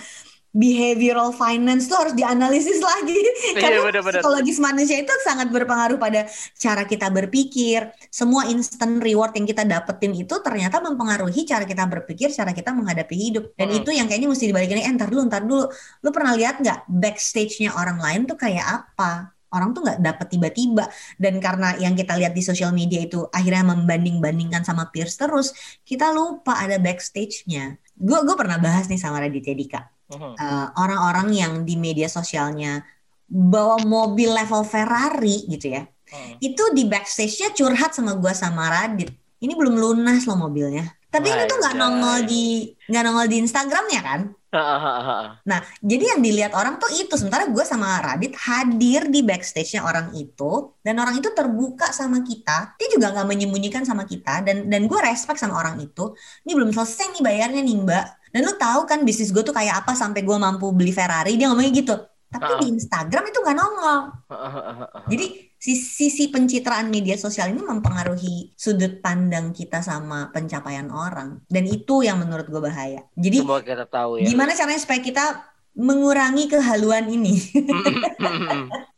behavioral 0.52 1.32
finance 1.32 1.88
tuh 1.88 1.96
harus 1.96 2.14
dianalisis 2.14 2.78
lagi. 2.84 3.16
Karena 3.56 3.80
Iya, 3.80 3.86
bener-bener. 3.88 4.20
psikologis 4.20 4.60
manusia 4.60 5.00
itu 5.00 5.12
sangat 5.24 5.48
berpengaruh 5.48 5.96
pada 5.96 6.28
cara 6.54 6.84
kita 6.84 7.08
berpikir. 7.08 7.88
Semua 8.12 8.44
instant 8.52 9.00
reward 9.00 9.32
yang 9.32 9.48
kita 9.48 9.64
dapetin 9.64 10.12
itu 10.12 10.36
ternyata 10.44 10.78
mempengaruhi 10.84 11.48
cara 11.48 11.64
kita 11.64 11.88
berpikir 11.88 12.28
cara 12.30 12.52
kita 12.52 12.70
menghadapi 12.76 13.16
hidup. 13.16 13.44
Dan 13.56 13.72
Hmm. 13.72 13.78
itu 13.80 13.90
yang 13.96 14.06
kayaknya 14.06 14.28
mesti 14.28 14.44
dibalikin 14.46 14.78
eh 14.80 14.92
ntar 14.92 15.08
dulu 15.08 15.24
ntar 15.26 15.42
dulu. 15.44 15.64
Lu 16.04 16.10
pernah 16.12 16.36
lihat 16.36 16.60
nggak 16.60 16.84
backstage-nya 16.86 17.72
orang 17.72 17.96
lain 17.96 18.28
tuh 18.28 18.36
kayak 18.36 18.64
apa? 18.64 19.32
Orang 19.52 19.76
tuh 19.76 19.84
nggak 19.84 20.00
dapet 20.00 20.26
tiba-tiba. 20.32 20.88
Dan 21.20 21.36
karena 21.40 21.76
yang 21.76 21.92
kita 21.92 22.16
lihat 22.16 22.32
di 22.32 22.40
sosial 22.40 22.72
media 22.72 23.00
itu 23.04 23.24
akhirnya 23.28 23.72
membanding-bandingkan 23.72 24.64
sama 24.64 24.88
peers 24.88 25.16
terus 25.16 25.52
kita 25.84 26.08
lupa 26.12 26.56
ada 26.56 26.76
backstage-nya. 26.80 27.76
Gue 27.96 28.20
gue 28.24 28.36
pernah 28.36 28.56
bahas 28.56 28.88
nih 28.88 28.96
sama 28.96 29.20
Raditya 29.20 29.52
Dika 29.52 29.91
Mhm. 30.12 30.36
uh, 30.36 30.66
orang-orang 30.76 31.28
yang 31.32 31.52
di 31.64 31.80
media 31.80 32.06
sosialnya 32.06 32.84
bawa 33.26 33.80
mobil 33.80 34.28
level 34.28 34.60
Ferrari 34.62 35.48
gitu 35.48 35.72
ya 35.72 35.88
Mhm. 36.12 36.44
itu 36.44 36.62
di 36.76 36.84
backstage-nya 36.84 37.56
curhat 37.56 37.96
sama 37.96 38.12
gua 38.20 38.36
sama 38.36 38.68
Radit 38.68 39.08
ini 39.40 39.56
belum 39.56 39.72
lunas 39.74 40.28
loh 40.28 40.36
mobilnya 40.36 40.92
tapi 41.08 41.28
ini 41.32 41.48
tuh 41.48 41.56
nggak 41.60 41.74
nongol 41.76 42.18
di 42.24 42.44
nggak 42.88 43.02
nongol 43.04 43.26
di 43.28 43.36
Instagramnya 43.40 44.00
kan 44.04 44.20
Nah, 45.48 45.64
jadi 45.80 46.12
yang 46.12 46.20
dilihat 46.20 46.52
orang 46.52 46.76
tuh 46.76 46.92
itu. 46.92 47.16
Sementara 47.16 47.48
gue 47.48 47.64
sama 47.64 48.04
Radit 48.04 48.36
hadir 48.36 49.08
di 49.08 49.24
backstage-nya 49.24 49.80
orang 49.80 50.12
itu. 50.12 50.76
Dan 50.84 51.00
orang 51.00 51.16
itu 51.16 51.32
terbuka 51.32 51.88
sama 51.88 52.20
kita. 52.20 52.76
Dia 52.76 52.88
juga 52.92 53.16
nggak 53.16 53.32
menyembunyikan 53.32 53.80
sama 53.88 54.04
kita. 54.04 54.44
Dan 54.44 54.68
dan 54.68 54.84
gue 54.84 55.00
respect 55.00 55.40
sama 55.40 55.56
orang 55.56 55.80
itu. 55.80 56.12
Ini 56.44 56.52
belum 56.52 56.68
selesai 56.68 57.16
nih 57.16 57.22
bayarnya 57.24 57.64
nih 57.64 57.76
mbak. 57.80 58.06
Dan 58.32 58.48
lu 58.48 58.56
tahu 58.56 58.88
kan 58.88 59.04
bisnis 59.04 59.30
gue 59.30 59.44
tuh 59.44 59.52
kayak 59.52 59.84
apa 59.84 59.92
sampai 59.92 60.24
gue 60.24 60.36
mampu 60.40 60.72
beli 60.72 60.90
Ferrari. 60.90 61.36
Dia 61.36 61.52
ngomongnya 61.52 61.72
gitu. 61.72 61.94
Tapi 62.32 62.48
Ah. 62.48 62.60
di 62.64 62.66
Instagram 62.72 63.28
itu 63.28 63.38
nggak 63.44 63.56
nongol. 63.60 64.00
Jadi 65.12 65.52
sisi, 65.60 66.08
sisi 66.08 66.24
pencitraan 66.32 66.88
media 66.88 67.20
sosial 67.20 67.52
ini 67.52 67.60
mempengaruhi 67.60 68.56
sudut 68.56 69.04
pandang 69.04 69.52
kita 69.52 69.84
sama 69.84 70.32
pencapaian 70.32 70.88
orang. 70.88 71.44
Dan 71.44 71.68
itu 71.68 72.00
yang 72.00 72.16
menurut 72.16 72.48
gue 72.48 72.56
bahaya. 72.56 73.04
Jadi 73.12 73.44
Semua 73.44 73.60
kita 73.60 73.84
tahu 73.84 74.24
ya. 74.24 74.32
Gimana 74.32 74.56
caranya 74.56 74.80
supaya 74.80 75.00
kita 75.04 75.24
mengurangi 75.76 76.44
kehaluan 76.52 77.08
ini? 77.08 77.34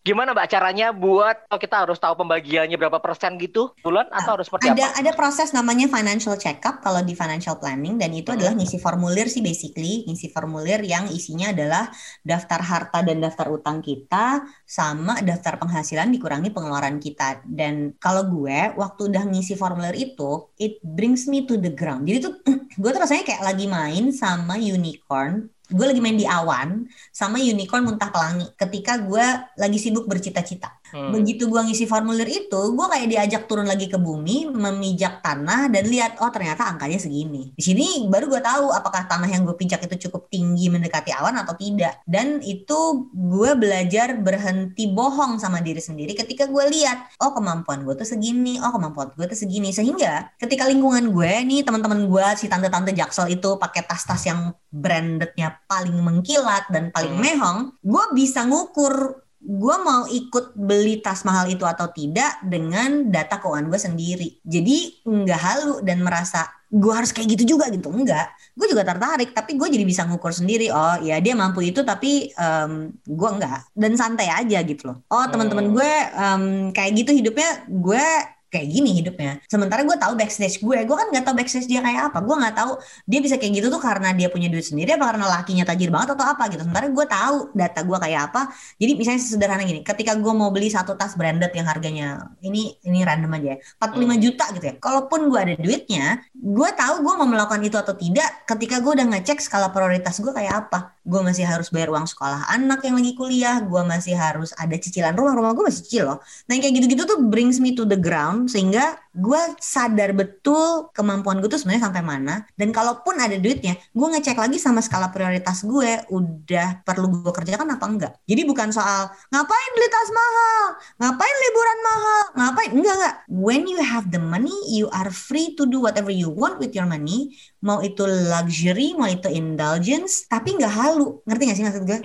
Gimana 0.04 0.36
Mbak 0.36 0.48
caranya 0.52 0.92
buat 0.92 1.36
oh, 1.48 1.56
kita 1.56 1.76
harus 1.88 1.96
tahu 1.96 2.14
pembagiannya 2.20 2.76
berapa 2.76 3.00
persen 3.00 3.40
gitu 3.40 3.72
bulan 3.80 4.04
atau 4.12 4.36
harus 4.36 4.52
seperti 4.52 4.68
ada 4.68 4.84
apa? 4.84 4.88
ada 5.00 5.12
proses 5.16 5.52
namanya 5.56 5.88
financial 5.88 6.36
check 6.36 6.60
up 6.68 6.84
kalau 6.84 7.00
di 7.00 7.16
financial 7.16 7.56
planning 7.56 7.96
dan 7.96 8.12
itu 8.12 8.28
Hmm. 8.28 8.36
adalah 8.36 8.52
ngisi 8.56 8.76
formulir 8.80 9.28
sih 9.32 9.40
basically 9.40 10.04
ngisi 10.08 10.28
formulir 10.28 10.80
yang 10.84 11.08
isinya 11.08 11.52
adalah 11.56 11.88
daftar 12.24 12.60
harta 12.60 13.00
dan 13.00 13.20
daftar 13.24 13.48
utang 13.48 13.80
kita 13.80 14.44
sama 14.68 15.20
daftar 15.24 15.56
penghasilan 15.60 16.08
dikurangi 16.12 16.52
pengeluaran 16.52 17.00
kita 17.00 17.44
dan 17.48 17.96
kalau 17.96 18.28
gue 18.28 18.76
waktu 18.76 19.00
udah 19.08 19.24
ngisi 19.28 19.56
formulir 19.56 19.96
itu 19.96 20.52
it 20.60 20.80
brings 20.84 21.24
me 21.28 21.48
to 21.48 21.56
the 21.56 21.72
ground 21.72 22.04
jadi 22.04 22.28
tuh 22.28 22.34
gue 22.80 22.90
tuh 22.92 23.00
rasanya 23.00 23.24
kayak 23.24 23.44
lagi 23.44 23.64
main 23.68 24.12
sama 24.12 24.60
unicorn 24.60 25.48
gue 25.72 25.84
lagi 25.84 26.00
main 26.00 26.18
di 26.18 26.28
awan 26.28 26.84
sama 27.08 27.40
unicorn 27.40 27.88
muntah 27.88 28.12
pelangi 28.12 28.52
ketika 28.58 29.00
gue 29.00 29.24
lagi 29.56 29.78
sibuk 29.80 30.04
bercita-cita 30.04 30.84
Hmm. 30.94 31.10
Begitu 31.10 31.50
gua 31.50 31.66
ngisi 31.66 31.90
formulir 31.90 32.30
itu, 32.30 32.60
gua 32.78 32.86
kayak 32.86 33.10
diajak 33.10 33.42
turun 33.50 33.66
lagi 33.66 33.90
ke 33.90 33.98
bumi, 33.98 34.46
memijak 34.46 35.26
tanah 35.26 35.66
dan 35.66 35.90
lihat 35.90 36.22
oh 36.22 36.30
ternyata 36.30 36.70
angkanya 36.70 37.02
segini. 37.02 37.50
Di 37.50 37.62
sini 37.66 38.06
baru 38.06 38.30
gua 38.30 38.38
tahu 38.38 38.70
apakah 38.70 39.10
tanah 39.10 39.26
yang 39.26 39.42
gue 39.42 39.58
pijak 39.58 39.82
itu 39.90 40.06
cukup 40.06 40.30
tinggi 40.30 40.70
mendekati 40.70 41.10
awan 41.10 41.34
atau 41.42 41.58
tidak. 41.58 41.98
Dan 42.06 42.38
itu 42.46 43.10
gue 43.10 43.50
belajar 43.58 44.14
berhenti 44.22 44.86
bohong 44.86 45.42
sama 45.42 45.58
diri 45.58 45.82
sendiri 45.82 46.14
ketika 46.14 46.46
gue 46.46 46.64
lihat 46.70 47.18
oh 47.18 47.34
kemampuan 47.34 47.82
gue 47.82 47.98
tuh 47.98 48.06
segini, 48.06 48.62
oh 48.62 48.70
kemampuan 48.70 49.10
gue 49.18 49.26
tuh 49.26 49.38
segini. 49.38 49.74
Sehingga 49.74 50.30
ketika 50.38 50.70
lingkungan 50.70 51.10
gue 51.10 51.32
nih 51.42 51.66
teman-teman 51.66 52.06
gue 52.06 52.26
si 52.38 52.46
tante-tante 52.46 52.94
jaksel 52.94 53.34
itu 53.34 53.58
pakai 53.58 53.82
tas-tas 53.82 54.22
yang 54.30 54.54
brandednya 54.70 55.53
paling 55.64 55.94
mengkilat 55.94 56.68
dan 56.68 56.90
paling 56.90 57.14
Hmm. 57.14 57.22
mehong, 57.22 57.58
gue 57.80 58.04
bisa 58.12 58.42
ngukur 58.44 59.20
gue 59.44 59.76
mau 59.84 60.08
ikut 60.08 60.56
beli 60.56 61.04
tas 61.04 61.20
mahal 61.20 61.44
itu 61.52 61.68
atau 61.68 61.92
tidak 61.92 62.40
dengan 62.40 63.12
data 63.12 63.36
keuangan 63.36 63.68
gue 63.68 63.76
sendiri. 63.76 64.28
Jadi 64.40 65.04
nggak 65.04 65.40
halu 65.44 65.74
dan 65.84 66.00
merasa 66.00 66.48
gue 66.72 66.88
harus 66.88 67.12
kayak 67.12 67.36
gitu 67.36 67.52
juga 67.52 67.68
gitu. 67.68 67.92
Enggak. 67.92 68.32
Gue 68.56 68.72
juga 68.72 68.88
tertarik 68.88 69.36
tapi 69.36 69.60
gue 69.60 69.68
jadi 69.68 69.84
bisa 69.84 70.08
ngukur 70.08 70.32
sendiri. 70.32 70.72
Oh 70.72 70.96
ya 70.96 71.20
dia 71.20 71.36
mampu 71.36 71.60
itu 71.60 71.84
tapi 71.84 72.32
em, 72.32 72.96
gue 73.04 73.28
enggak. 73.36 73.68
Dan 73.76 74.00
santai 74.00 74.32
aja 74.32 74.64
gitu 74.64 74.88
loh. 74.88 75.04
Oh 75.12 75.28
teman-teman 75.28 75.68
Hmm. 75.68 75.74
gue 75.76 75.92
em, 76.16 76.42
kayak 76.72 77.04
gitu 77.04 77.10
hidupnya 77.12 77.68
gue 77.68 78.06
kayak 78.54 78.70
gini 78.70 79.02
hidupnya. 79.02 79.42
Sementara 79.50 79.82
gue 79.82 79.96
tahu 79.98 80.14
backstage 80.14 80.62
gue, 80.62 80.78
gue 80.86 80.96
kan 80.96 81.06
nggak 81.10 81.24
tahu 81.26 81.34
backstage 81.34 81.66
dia 81.66 81.82
kayak 81.82 82.14
apa. 82.14 82.22
Gue 82.22 82.36
nggak 82.38 82.54
tahu 82.54 82.72
dia 83.10 83.18
bisa 83.18 83.34
kayak 83.34 83.52
gitu 83.58 83.66
tuh 83.74 83.82
karena 83.82 84.14
dia 84.14 84.30
punya 84.30 84.46
duit 84.46 84.62
sendiri 84.62 84.94
apa 84.94 85.10
karena 85.10 85.26
lakinya 85.26 85.64
tajir 85.66 85.90
banget 85.90 86.14
atau 86.14 86.22
apa 86.30 86.46
gitu. 86.54 86.62
Sementara 86.62 86.86
gue 86.86 87.06
tahu 87.10 87.36
data 87.50 87.80
gue 87.82 87.98
kayak 87.98 88.20
apa. 88.30 88.42
Jadi 88.78 88.92
misalnya 88.94 89.20
sederhana 89.26 89.62
gini, 89.66 89.80
ketika 89.82 90.14
gue 90.14 90.32
mau 90.32 90.54
beli 90.54 90.70
satu 90.70 90.94
tas 90.94 91.18
branded 91.18 91.50
yang 91.50 91.66
harganya 91.66 92.30
ini 92.38 92.78
ini 92.86 93.02
random 93.02 93.34
aja 93.34 93.48
ya, 93.54 93.58
45 93.82 94.14
Hmm. 94.14 94.22
juta 94.22 94.44
gitu 94.54 94.64
ya. 94.70 94.74
Kalaupun 94.78 95.20
gue 95.32 95.38
ada 95.40 95.54
duitnya, 95.58 96.06
gue 96.36 96.68
tahu 96.78 96.94
gue 97.02 97.14
mau 97.18 97.26
melakukan 97.26 97.60
itu 97.64 97.74
atau 97.74 97.96
tidak 97.96 98.46
ketika 98.46 98.78
gue 98.78 98.92
udah 98.94 99.06
ngecek 99.16 99.40
skala 99.40 99.72
prioritas 99.74 100.20
gue 100.20 100.30
kayak 100.30 100.68
apa. 100.68 100.94
Gue 101.04 101.20
masih 101.20 101.44
harus 101.44 101.68
bayar 101.68 101.92
uang 101.92 102.06
sekolah 102.08 102.48
anak 102.52 102.84
yang 102.84 102.96
lagi 102.96 103.12
kuliah, 103.16 103.60
gue 103.60 103.82
masih 103.84 104.14
harus 104.14 104.52
ada 104.56 104.76
cicilan 104.76 105.12
rumah, 105.16 105.34
rumah 105.34 105.50
gue 105.56 105.64
masih 105.68 105.80
cicil 105.84 106.04
loh. 106.14 106.18
Nah 106.46 106.52
yang 106.56 106.62
kayak 106.64 106.74
gitu-gitu 106.80 107.02
tuh 107.04 107.18
brings 107.24 107.58
me 107.60 107.72
to 107.72 107.84
the 107.84 107.96
ground 107.96 108.43
sehingga 108.46 108.98
gue 109.14 109.42
sadar 109.62 110.10
betul 110.10 110.90
kemampuan 110.90 111.38
gue 111.38 111.46
tuh 111.46 111.60
sebenarnya 111.62 111.86
sampai 111.90 112.02
mana. 112.02 112.42
Dan 112.58 112.74
kalaupun 112.74 113.16
ada 113.18 113.38
duitnya, 113.38 113.78
gue 113.78 114.06
ngecek 114.10 114.38
lagi 114.38 114.58
sama 114.58 114.82
skala 114.82 115.14
prioritas 115.14 115.62
gue 115.62 116.02
udah 116.10 116.82
perlu 116.82 117.22
gue 117.22 117.32
kerjakan 117.32 117.78
apa 117.78 117.86
enggak. 117.86 118.12
Jadi 118.26 118.42
bukan 118.44 118.74
soal 118.74 119.08
ngapain 119.30 119.70
beli 119.74 119.88
tas 119.88 120.10
mahal, 120.10 120.66
ngapain 120.98 121.36
liburan 121.46 121.78
mahal, 121.82 122.24
ngapain 122.34 122.70
enggak 122.74 122.94
enggak. 122.98 123.14
When 123.30 123.62
you 123.70 123.78
have 123.80 124.10
the 124.10 124.20
money, 124.20 124.56
you 124.70 124.90
are 124.90 125.10
free 125.14 125.54
to 125.54 125.64
do 125.64 125.82
whatever 125.82 126.10
you 126.10 126.28
want 126.32 126.58
with 126.58 126.74
your 126.74 126.86
money. 126.86 127.36
Mau 127.64 127.80
itu 127.80 128.04
luxury, 128.04 128.92
mau 128.92 129.08
itu 129.08 129.26
indulgence, 129.32 130.28
tapi 130.28 130.52
nggak 130.54 130.68
halu. 130.68 131.24
Ngerti 131.24 131.42
gak 131.48 131.56
sih 131.56 131.64
maksud 131.64 131.82
gue? 131.88 131.98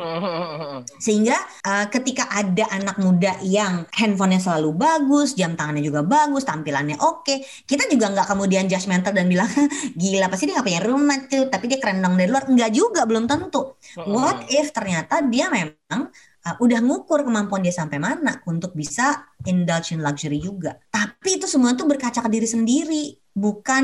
Sehingga 1.06 1.36
uh, 1.68 1.86
ketika 1.92 2.32
ada 2.32 2.72
anak 2.72 2.96
muda 3.04 3.36
yang 3.44 3.84
handphonenya 3.92 4.40
selalu 4.40 4.72
bagus, 4.72 5.36
jam 5.36 5.60
tangannya 5.60 5.84
juga 5.84 6.02
bagus, 6.02 6.48
tampilannya 6.48 6.96
oke, 7.04 7.44
kita 7.68 7.92
juga 7.92 8.16
nggak 8.16 8.28
kemudian 8.32 8.72
judgmental 8.72 9.12
dan 9.12 9.28
bilang 9.28 9.52
gila 10.00 10.32
pasti 10.32 10.48
dia 10.48 10.56
nggak 10.56 10.68
punya 10.72 10.82
rumah 10.88 11.18
tuh, 11.28 11.46
tapi 11.52 11.68
dia 11.68 11.78
keren 11.84 12.00
dong 12.00 12.16
dari 12.16 12.32
luar. 12.32 12.48
Nggak 12.48 12.72
juga, 12.72 13.04
belum 13.04 13.28
tentu. 13.28 13.76
What 14.08 14.48
if 14.48 14.72
ternyata 14.72 15.20
dia 15.28 15.52
memang 15.52 16.08
uh, 16.46 16.56
udah 16.60 16.80
ngukur 16.80 17.22
kemampuan 17.28 17.62
dia 17.62 17.74
sampai 17.76 18.00
mana 18.00 18.40
untuk 18.48 18.74
bisa 18.74 19.28
indulge 19.44 19.96
in 19.96 20.00
luxury 20.00 20.40
juga. 20.40 20.80
Tapi 20.90 21.40
itu 21.40 21.46
semua 21.46 21.76
tuh 21.76 21.86
berkaca 21.90 22.24
ke 22.24 22.30
diri 22.32 22.48
sendiri, 22.48 23.04
bukan 23.44 23.84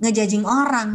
ngejudging 0.00 0.44
orang. 0.46 0.90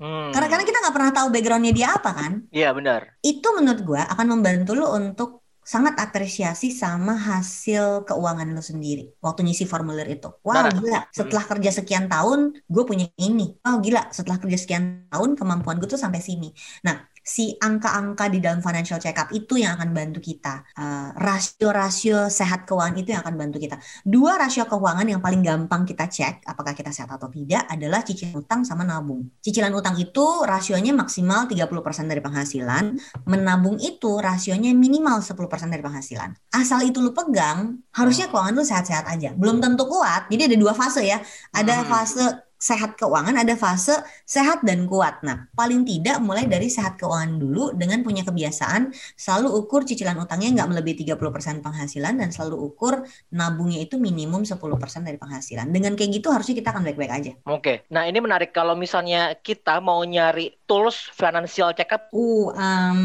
Hmm. 0.00 0.32
Karena 0.32 0.46
karena 0.50 0.64
kita 0.68 0.78
nggak 0.82 0.94
pernah 0.96 1.12
tahu 1.12 1.28
backgroundnya 1.34 1.72
dia 1.76 1.88
apa 1.92 2.10
kan 2.16 2.32
Iya 2.56 2.68
benar. 2.78 3.02
itu 3.20 3.48
menurut 3.58 3.80
gua 3.84 4.02
akan 4.12 4.26
membantu 4.38 4.72
lo 4.78 4.86
untuk 4.96 5.30
sangat 5.60 5.94
apresiasi 6.02 6.72
sama 6.74 7.14
hasil 7.14 8.02
keuangan 8.08 8.48
lo 8.56 8.62
sendiri 8.64 9.14
waktu 9.22 9.40
ngisi 9.46 9.64
formulir 9.68 10.08
itu. 10.08 10.28
Wow 10.42 10.66
Nah, 10.66 10.72
gila, 10.72 11.00
setelah 11.14 11.44
kerja 11.46 11.70
sekian 11.70 12.10
tahun 12.10 12.40
gue 12.66 12.84
punya 12.88 13.06
ini. 13.20 13.54
Oh 13.62 13.78
gila, 13.78 14.10
setelah 14.10 14.40
kerja 14.42 14.58
sekian 14.58 15.06
tahun 15.12 15.38
kemampuan 15.38 15.78
gue 15.78 15.86
tuh 15.86 16.00
sampai 16.00 16.18
sini. 16.18 16.50
Nah, 16.82 17.06
si 17.30 17.54
angka-angka 17.54 18.26
di 18.26 18.42
dalam 18.42 18.58
financial 18.58 18.98
check 18.98 19.14
up 19.14 19.30
itu 19.30 19.54
yang 19.62 19.78
akan 19.78 19.94
bantu 19.94 20.18
kita. 20.18 20.66
Uh, 20.74 21.14
rasio-rasio 21.14 22.26
sehat 22.26 22.66
keuangan 22.66 22.98
itu 22.98 23.14
yang 23.14 23.22
akan 23.22 23.38
bantu 23.38 23.62
kita. 23.62 23.78
Dua 24.02 24.34
rasio 24.34 24.66
keuangan 24.66 25.06
yang 25.06 25.22
paling 25.22 25.46
gampang 25.46 25.86
kita 25.86 26.10
cek 26.10 26.42
apakah 26.50 26.74
kita 26.74 26.90
sehat 26.90 27.14
atau 27.14 27.30
tidak 27.30 27.62
adalah 27.70 28.02
cicilan 28.02 28.34
utang 28.42 28.60
sama 28.66 28.82
nabung. 28.82 29.30
Cicilan 29.38 29.70
utang 29.70 29.94
itu 29.94 30.26
rasionya 30.42 30.90
maksimal 30.90 31.46
30% 31.46 32.10
dari 32.10 32.18
penghasilan, 32.18 32.98
menabung 33.30 33.78
itu 33.78 34.18
rasionya 34.18 34.74
minimal 34.74 35.22
10% 35.22 35.70
dari 35.70 35.82
penghasilan. 35.86 36.34
Asal 36.50 36.82
itu 36.82 36.98
lu 36.98 37.14
pegang, 37.14 37.78
harusnya 37.94 38.26
keuangan 38.26 38.54
lu 38.58 38.64
sehat-sehat 38.66 39.06
aja. 39.06 39.30
Belum 39.38 39.62
tentu 39.62 39.86
kuat. 39.86 40.26
Jadi 40.26 40.50
ada 40.50 40.56
dua 40.58 40.74
fase 40.74 41.06
ya. 41.06 41.22
Ada 41.54 41.86
Hmm. 41.86 41.88
fase 41.88 42.49
sehat 42.60 43.00
keuangan, 43.00 43.40
ada 43.40 43.56
fase 43.56 43.96
sehat 44.28 44.60
dan 44.60 44.84
kuat. 44.84 45.24
Nah, 45.24 45.48
paling 45.56 45.88
tidak 45.88 46.20
mulai 46.20 46.44
dari 46.44 46.68
sehat 46.68 47.00
keuangan 47.00 47.40
dulu 47.40 47.72
dengan 47.72 48.04
punya 48.04 48.20
kebiasaan 48.20 48.92
selalu 49.16 49.48
ukur 49.64 49.88
cicilan 49.88 50.20
utangnya 50.20 50.60
nggak 50.60 50.68
melebihi 50.76 51.08
30% 51.08 51.64
penghasilan 51.64 52.20
dan 52.20 52.28
selalu 52.28 52.60
ukur 52.68 53.00
nabungnya 53.32 53.80
itu 53.80 53.96
minimum 53.96 54.44
10% 54.44 54.60
dari 55.08 55.16
penghasilan. 55.16 55.72
Dengan 55.72 55.96
kayak 55.96 56.20
gitu 56.20 56.28
harusnya 56.28 56.52
kita 56.60 56.76
akan 56.76 56.84
baik-baik 56.84 57.12
aja. 57.12 57.32
Oke. 57.48 57.88
Nah 57.88 58.04
ini 58.04 58.20
menarik 58.20 58.52
kalau 58.52 58.76
misalnya 58.76 59.32
kita 59.40 59.80
mau 59.80 60.04
nyari 60.04 60.59
tools 60.70 61.10
financial 61.18 61.74
check 61.74 61.90
up. 61.90 62.06
Uh, 62.14 62.54
em, 62.54 63.00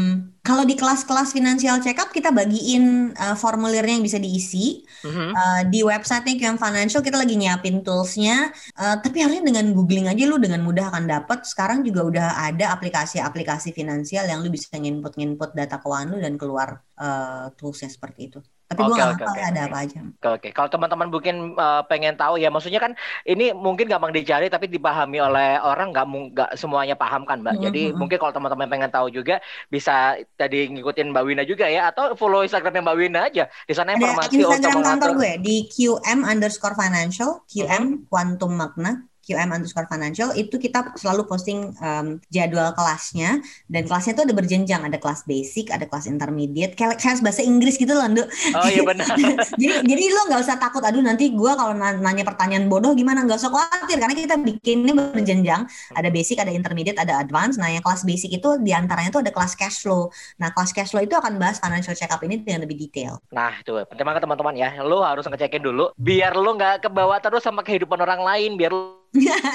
kalau 0.46 0.62
di 0.62 0.78
kelas-kelas 0.78 1.34
financial 1.34 1.82
check 1.82 1.98
up 1.98 2.14
kita 2.14 2.30
bagiin 2.30 3.10
uh, 3.18 3.34
formulirnya 3.34 3.98
yang 3.98 4.06
bisa 4.06 4.22
diisi. 4.22 4.86
Mhm. 5.02 5.34
Uh, 5.34 5.60
di 5.66 5.82
websitenya 5.82 6.38
QM 6.38 6.58
Financial 6.62 7.02
kita 7.02 7.18
lagi 7.18 7.34
nyiapin 7.34 7.82
toolsnya, 7.82 8.54
Uh, 8.76 9.00
tapi 9.00 9.24
harusnya 9.24 9.40
dengan 9.40 9.72
googling 9.72 10.06
aja 10.06 10.28
lu 10.28 10.36
dengan 10.36 10.60
mudah 10.60 10.92
akan 10.92 11.08
dapat. 11.08 11.48
Sekarang 11.48 11.80
juga 11.80 12.04
udah 12.04 12.28
ada 12.44 12.76
aplikasi-aplikasi 12.76 13.72
finansial 13.72 14.28
yang 14.28 14.44
lu 14.44 14.52
bisa 14.52 14.70
nginput-nginput 14.76 15.56
data 15.56 15.80
keuangan 15.80 16.12
lu 16.12 16.18
dan 16.20 16.36
keluar 16.36 16.84
uh, 17.00 17.48
toolsnya 17.56 17.88
seperti 17.88 18.30
itu. 18.30 18.38
Tapi 18.66 18.80
gue 18.82 18.94
nggak 18.98 19.10
oke, 19.14 19.22
hafal 19.22 19.30
oke. 19.30 19.38
ya 19.38 19.46
ada 19.54 19.60
apa 19.70 19.76
aja. 19.86 20.00
Oke, 20.16 20.28
oke. 20.36 20.48
Kalau 20.50 20.68
teman-teman 20.72 21.06
mungkin 21.06 21.36
uh, 21.54 21.86
pengen 21.86 22.18
tahu 22.18 22.34
ya, 22.42 22.50
maksudnya 22.50 22.82
kan 22.82 22.92
ini 23.22 23.54
mungkin 23.54 23.86
gampang 23.86 24.10
dicari 24.10 24.50
tapi 24.50 24.66
dipahami 24.66 25.22
oleh 25.22 25.60
orang 25.62 25.94
nggak 25.94 26.06
nggak 26.34 26.50
semuanya 26.58 26.98
paham 26.98 27.22
kan, 27.22 27.38
Mbak. 27.46 27.56
Jadi 27.62 27.94
Mhm. 27.94 27.94
mungkin 27.94 28.18
kalau 28.18 28.34
teman-teman 28.34 28.66
pengen 28.66 28.90
tahu 28.90 29.06
juga 29.14 29.38
bisa 29.70 30.18
tadi 30.34 30.66
ngikutin 30.72 31.14
Mbak 31.14 31.24
Wina 31.26 31.42
juga 31.46 31.70
ya, 31.70 31.94
atau 31.94 32.18
follow 32.18 32.42
Instagramnya 32.42 32.82
Mbak 32.82 32.96
Wina 32.98 33.20
aja. 33.30 33.46
Di 33.68 33.74
sana 33.76 33.94
Ada 33.94 33.98
informasi 34.02 34.34
untuk 34.42 34.50
Instagram 34.50 34.82
kantor 34.82 35.10
gue 35.14 35.30
di 35.38 35.56
QM 35.70 36.20
underscore 36.26 36.74
financial, 36.74 37.46
QM 37.46 37.84
Mm-hmm. 37.86 38.08
Quantum 38.10 38.52
Magna, 38.56 38.92
QM 39.26 39.50
underscore 39.50 39.90
financial 39.90 40.30
itu 40.38 40.54
kita 40.56 40.94
selalu 40.94 41.26
posting 41.26 41.74
um, 41.82 42.22
jadwal 42.30 42.70
kelasnya 42.78 43.42
dan 43.66 43.82
kelasnya 43.84 44.14
itu 44.14 44.22
ada 44.22 44.34
berjenjang, 44.34 44.82
ada 44.86 44.98
kelas 45.02 45.26
basic, 45.26 45.74
ada 45.74 45.84
kelas 45.90 46.06
intermediate, 46.06 46.78
kayak 46.78 47.02
kelas 47.02 47.20
bahasa 47.20 47.42
Inggris 47.42 47.74
gitu 47.74 47.90
loh, 47.90 48.06
Nduk. 48.06 48.28
Oh 48.54 48.68
iya 48.70 48.86
benar. 48.86 49.06
jadi 49.60 49.82
jadi 49.82 50.02
lo 50.14 50.22
nggak 50.30 50.40
usah 50.46 50.56
takut, 50.62 50.80
aduh 50.86 51.02
nanti 51.02 51.34
gue 51.34 51.52
kalau 51.58 51.74
na- 51.74 51.98
nanya 51.98 52.22
pertanyaan 52.22 52.70
bodoh 52.70 52.94
gimana, 52.94 53.26
nggak 53.26 53.38
usah 53.42 53.50
khawatir 53.50 53.98
karena 53.98 54.14
kita 54.14 54.38
bikinnya 54.38 54.94
berjenjang, 54.94 55.66
ada 55.92 56.08
basic, 56.08 56.38
ada 56.38 56.54
intermediate, 56.54 57.02
ada 57.02 57.18
advance. 57.18 57.58
Nah 57.58 57.68
yang 57.74 57.82
kelas 57.82 58.06
basic 58.06 58.30
itu 58.38 58.62
di 58.62 58.70
antaranya 58.70 59.10
itu 59.10 59.20
ada 59.20 59.34
kelas 59.34 59.58
cash 59.58 59.82
flow. 59.82 60.08
Nah 60.38 60.54
kelas 60.54 60.70
cash 60.70 60.94
flow 60.94 61.02
itu 61.02 61.18
akan 61.18 61.42
bahas 61.42 61.58
financial 61.58 61.98
check 61.98 62.14
up 62.14 62.22
ini 62.22 62.38
dengan 62.40 62.62
lebih 62.62 62.78
detail. 62.78 63.18
Nah, 63.34 63.58
itu 63.58 63.74
banget 64.06 64.22
teman-teman 64.22 64.54
ya. 64.54 64.70
Lo 64.86 65.02
harus 65.02 65.26
ngecekin 65.26 65.66
dulu 65.66 65.90
biar 65.98 66.38
lo 66.38 66.54
nggak 66.54 66.86
kebawa 66.86 67.18
terus 67.18 67.42
sama 67.42 67.66
kehidupan 67.66 67.98
orang 67.98 68.22
lain, 68.22 68.54
biar 68.54 68.70
lo 68.70 69.05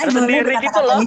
sendiri 0.10 0.54
gitu 0.62 0.80
loh. 0.82 1.02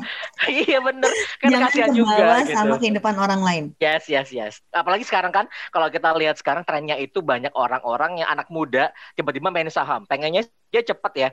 iya 0.48 0.78
bener. 0.82 1.10
Kan 1.40 1.48
Jangan 1.50 1.70
kasihan 1.70 1.90
juga 1.94 2.42
gitu. 2.44 2.54
sama 2.56 2.74
kehidupan 2.78 3.14
orang 3.16 3.40
lain. 3.42 3.64
Yes, 3.80 4.06
yes, 4.10 4.28
yes. 4.30 4.60
Apalagi 4.70 5.04
sekarang 5.06 5.32
kan, 5.32 5.46
kalau 5.70 5.88
kita 5.88 6.12
lihat 6.18 6.36
sekarang 6.38 6.62
trennya 6.66 6.98
itu 6.98 7.20
banyak 7.20 7.52
orang-orang 7.56 8.22
yang 8.22 8.28
anak 8.30 8.48
muda 8.50 8.90
tiba-tiba 9.14 9.48
main 9.50 9.70
saham. 9.70 10.04
Pengennya 10.04 10.46
dia 10.74 10.82
cepat 10.82 11.12
ya, 11.14 11.28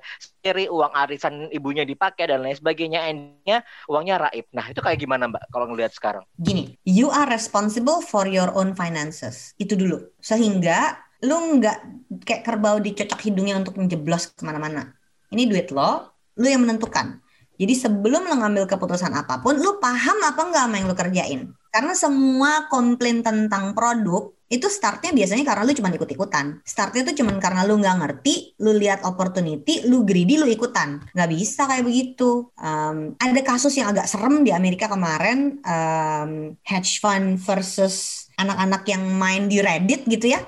cari 0.45 0.69
uang 0.69 0.93
arisan 0.93 1.49
ibunya 1.49 1.81
dipakai 1.81 2.29
dan 2.29 2.45
lain 2.45 2.57
sebagainya. 2.57 3.09
Endingnya 3.09 3.65
uangnya 3.89 4.29
raib. 4.29 4.45
Nah 4.53 4.69
itu 4.69 4.79
kayak 4.79 5.01
gimana 5.01 5.25
mbak 5.25 5.49
kalau 5.49 5.65
ngelihat 5.71 5.93
sekarang? 5.95 6.23
Gini, 6.37 6.77
you 6.85 7.09
are 7.09 7.25
responsible 7.25 8.05
for 8.05 8.29
your 8.29 8.53
own 8.53 8.77
finances. 8.77 9.57
Itu 9.57 9.73
dulu. 9.73 9.97
Sehingga 10.21 11.09
lu 11.21 11.61
nggak 11.61 11.77
kayak 12.25 12.43
kerbau 12.45 12.81
dicocok 12.81 13.19
hidungnya 13.29 13.57
untuk 13.61 13.77
menjeblos 13.77 14.33
ke 14.33 14.41
mana-mana. 14.41 14.93
Ini 15.31 15.47
duit 15.47 15.71
lo, 15.71 16.10
lu 16.41 16.49
yang 16.49 16.65
menentukan. 16.65 17.21
Jadi 17.61 17.77
sebelum 17.77 18.25
lo 18.25 18.41
ngambil 18.41 18.65
keputusan 18.65 19.13
apa 19.13 19.37
pun, 19.37 19.61
lu 19.61 19.77
paham 19.77 20.17
apa 20.25 20.41
nggak 20.49 20.63
sama 20.65 20.75
yang 20.81 20.87
lu 20.89 20.97
kerjain. 20.97 21.41
Karena 21.69 21.93
semua 21.93 22.65
komplain 22.73 23.21
tentang 23.21 23.77
produk 23.77 24.33
itu 24.51 24.67
startnya 24.67 25.15
biasanya 25.15 25.47
karena 25.47 25.63
lu 25.63 25.71
cuma 25.71 25.93
ikut-ikutan. 25.93 26.59
Startnya 26.67 27.07
tuh 27.07 27.15
cuma 27.21 27.37
karena 27.39 27.63
lu 27.63 27.79
nggak 27.79 27.97
ngerti, 28.03 28.59
lu 28.59 28.75
lihat 28.75 29.07
opportunity, 29.07 29.87
lu 29.87 30.03
greedy, 30.03 30.35
lu 30.41 30.49
ikutan. 30.49 30.99
Nggak 31.15 31.29
bisa 31.31 31.69
kayak 31.69 31.85
begitu. 31.87 32.51
Um, 32.59 33.15
ada 33.15 33.41
kasus 33.45 33.77
yang 33.79 33.93
agak 33.93 34.09
serem 34.09 34.43
di 34.43 34.51
Amerika 34.51 34.91
kemarin, 34.91 35.61
um, 35.63 36.57
hedge 36.67 36.99
fund 36.99 37.39
versus 37.39 38.27
anak-anak 38.41 38.83
yang 38.85 39.03
main 39.15 39.45
di 39.45 39.61
Reddit 39.61 40.03
gitu 40.05 40.33
ya. 40.33 40.41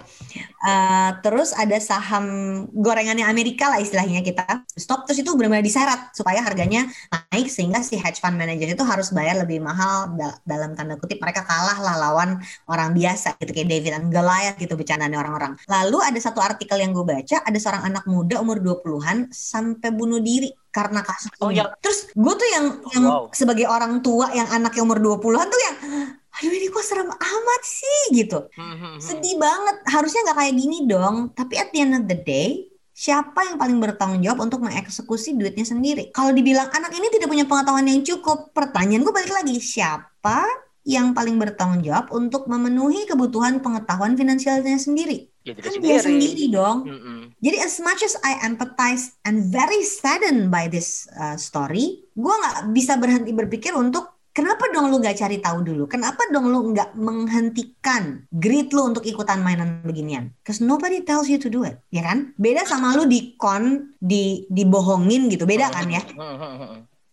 Uh, 0.64 1.14
terus 1.22 1.52
ada 1.54 1.76
saham 1.78 2.26
gorengannya 2.72 3.28
Amerika 3.28 3.68
lah 3.68 3.78
istilahnya 3.78 4.24
kita 4.24 4.42
stop 4.66 5.04
terus 5.06 5.20
itu 5.20 5.30
benar-benar 5.36 5.62
diseret 5.62 6.10
supaya 6.16 6.40
harganya 6.40 6.88
naik 7.30 7.52
sehingga 7.52 7.84
si 7.84 8.00
hedge 8.00 8.18
fund 8.18 8.40
manager 8.40 8.66
itu 8.66 8.82
harus 8.82 9.12
bayar 9.12 9.44
lebih 9.44 9.60
mahal 9.60 10.16
da 10.16 10.34
dalam 10.48 10.74
tanda 10.74 10.96
kutip 10.96 11.20
mereka 11.20 11.44
kalah 11.44 11.78
lah 11.78 11.96
lawan 12.00 12.40
orang 12.66 12.96
biasa 12.96 13.36
gitu 13.38 13.52
kayak 13.52 13.70
David 13.70 13.94
and 13.94 14.08
Goliath 14.10 14.58
gitu 14.58 14.74
bercandanya 14.74 15.20
orang-orang. 15.20 15.54
Lalu 15.68 15.98
ada 16.02 16.18
satu 16.18 16.40
artikel 16.40 16.80
yang 16.80 16.96
gue 16.96 17.06
baca 17.06 17.38
ada 17.44 17.58
seorang 17.60 17.84
anak 17.84 18.08
muda 18.08 18.40
umur 18.40 18.58
20-an 18.58 19.30
sampai 19.30 19.92
bunuh 19.92 20.24
diri 20.24 20.50
karena 20.72 21.04
kasus 21.06 21.30
Oh, 21.38 21.52
ini. 21.52 21.60
yang- 21.62 21.76
Terus 21.78 22.10
gue 22.10 22.34
tuh 22.34 22.50
yang 22.50 22.66
yang 22.96 23.04
Wow. 23.06 23.24
sebagai 23.36 23.68
orang 23.70 24.02
tua 24.02 24.32
yang 24.34 24.48
anaknya 24.50 24.82
umur 24.82 24.98
20-an 24.98 25.46
tuh 25.46 25.62
yang 25.62 25.76
aduh 26.44 26.52
ini 26.52 26.68
kok 26.68 26.84
serem 26.84 27.08
amat 27.08 27.62
sih 27.64 28.00
gitu. 28.12 28.52
Hmm, 28.60 29.00
Sedih 29.00 29.40
banget. 29.40 29.80
Harusnya 29.88 30.28
nggak 30.28 30.38
kayak 30.44 30.56
gini 30.60 30.78
dong. 30.84 31.32
Tapi 31.32 31.56
at 31.56 31.72
the 31.72 31.80
end 31.80 31.96
of 31.96 32.04
the 32.04 32.20
day, 32.20 32.68
siapa 32.92 33.48
yang 33.48 33.56
paling 33.56 33.80
bertanggung 33.80 34.20
jawab 34.20 34.44
untuk 34.44 34.60
mengeksekusi 34.60 35.40
duitnya 35.40 35.64
sendiri? 35.64 36.12
Kalau 36.12 36.36
dibilang 36.36 36.68
anak 36.68 36.92
ini 36.92 37.08
tidak 37.08 37.32
punya 37.32 37.48
pengetahuan 37.48 37.88
yang 37.88 38.04
cukup, 38.04 38.52
pertanyaan 38.52 39.08
gue 39.08 39.14
balik 39.16 39.32
lagi, 39.32 39.56
siapa 39.64 40.44
yang 40.84 41.16
paling 41.16 41.40
bertanggung 41.40 41.80
jawab 41.80 42.12
untuk 42.12 42.44
memenuhi 42.52 43.08
kebutuhan 43.08 43.64
pengetahuan 43.64 44.20
finansialnya 44.20 44.76
sendiri? 44.76 45.32
Ya 45.44 45.56
Kan 45.60 45.80
dia 45.80 46.00
sendiri. 46.00 46.52
dong. 46.52 46.88
Mm-mm. 46.88 47.20
Jadi 47.40 47.58
as 47.60 47.76
much 47.84 48.00
as 48.04 48.16
I 48.24 48.40
empathize 48.48 49.16
and 49.24 49.48
very 49.52 49.84
saddened 49.84 50.48
by 50.48 50.68
this 50.72 51.08
uh, 51.16 51.36
story, 51.36 52.04
gue 52.16 52.34
nggak 52.36 52.72
bisa 52.72 52.96
berhenti 52.96 53.32
berpikir 53.36 53.76
untuk 53.76 54.13
kenapa 54.34 54.66
dong 54.74 54.90
lu 54.90 55.00
nggak 55.00 55.16
cari 55.16 55.38
tahu 55.40 55.62
dulu? 55.62 55.86
Kenapa 55.86 56.26
dong 56.34 56.50
lu 56.50 56.74
nggak 56.74 56.98
menghentikan 56.98 58.26
greed 58.34 58.74
lu 58.74 58.92
untuk 58.92 59.06
ikutan 59.06 59.40
mainan 59.40 59.86
beginian? 59.86 60.34
Cause 60.42 60.60
nobody 60.60 61.06
tells 61.06 61.30
you 61.30 61.38
to 61.38 61.48
do 61.48 61.64
it, 61.64 61.80
ya 61.94 62.04
kan? 62.04 62.34
Beda 62.36 62.66
sama 62.66 62.98
lu 62.98 63.06
di 63.06 63.38
con, 63.38 63.94
di 64.02 64.44
dibohongin 64.50 65.30
gitu, 65.30 65.46
beda 65.46 65.70
kan 65.70 65.88
ya? 65.88 66.02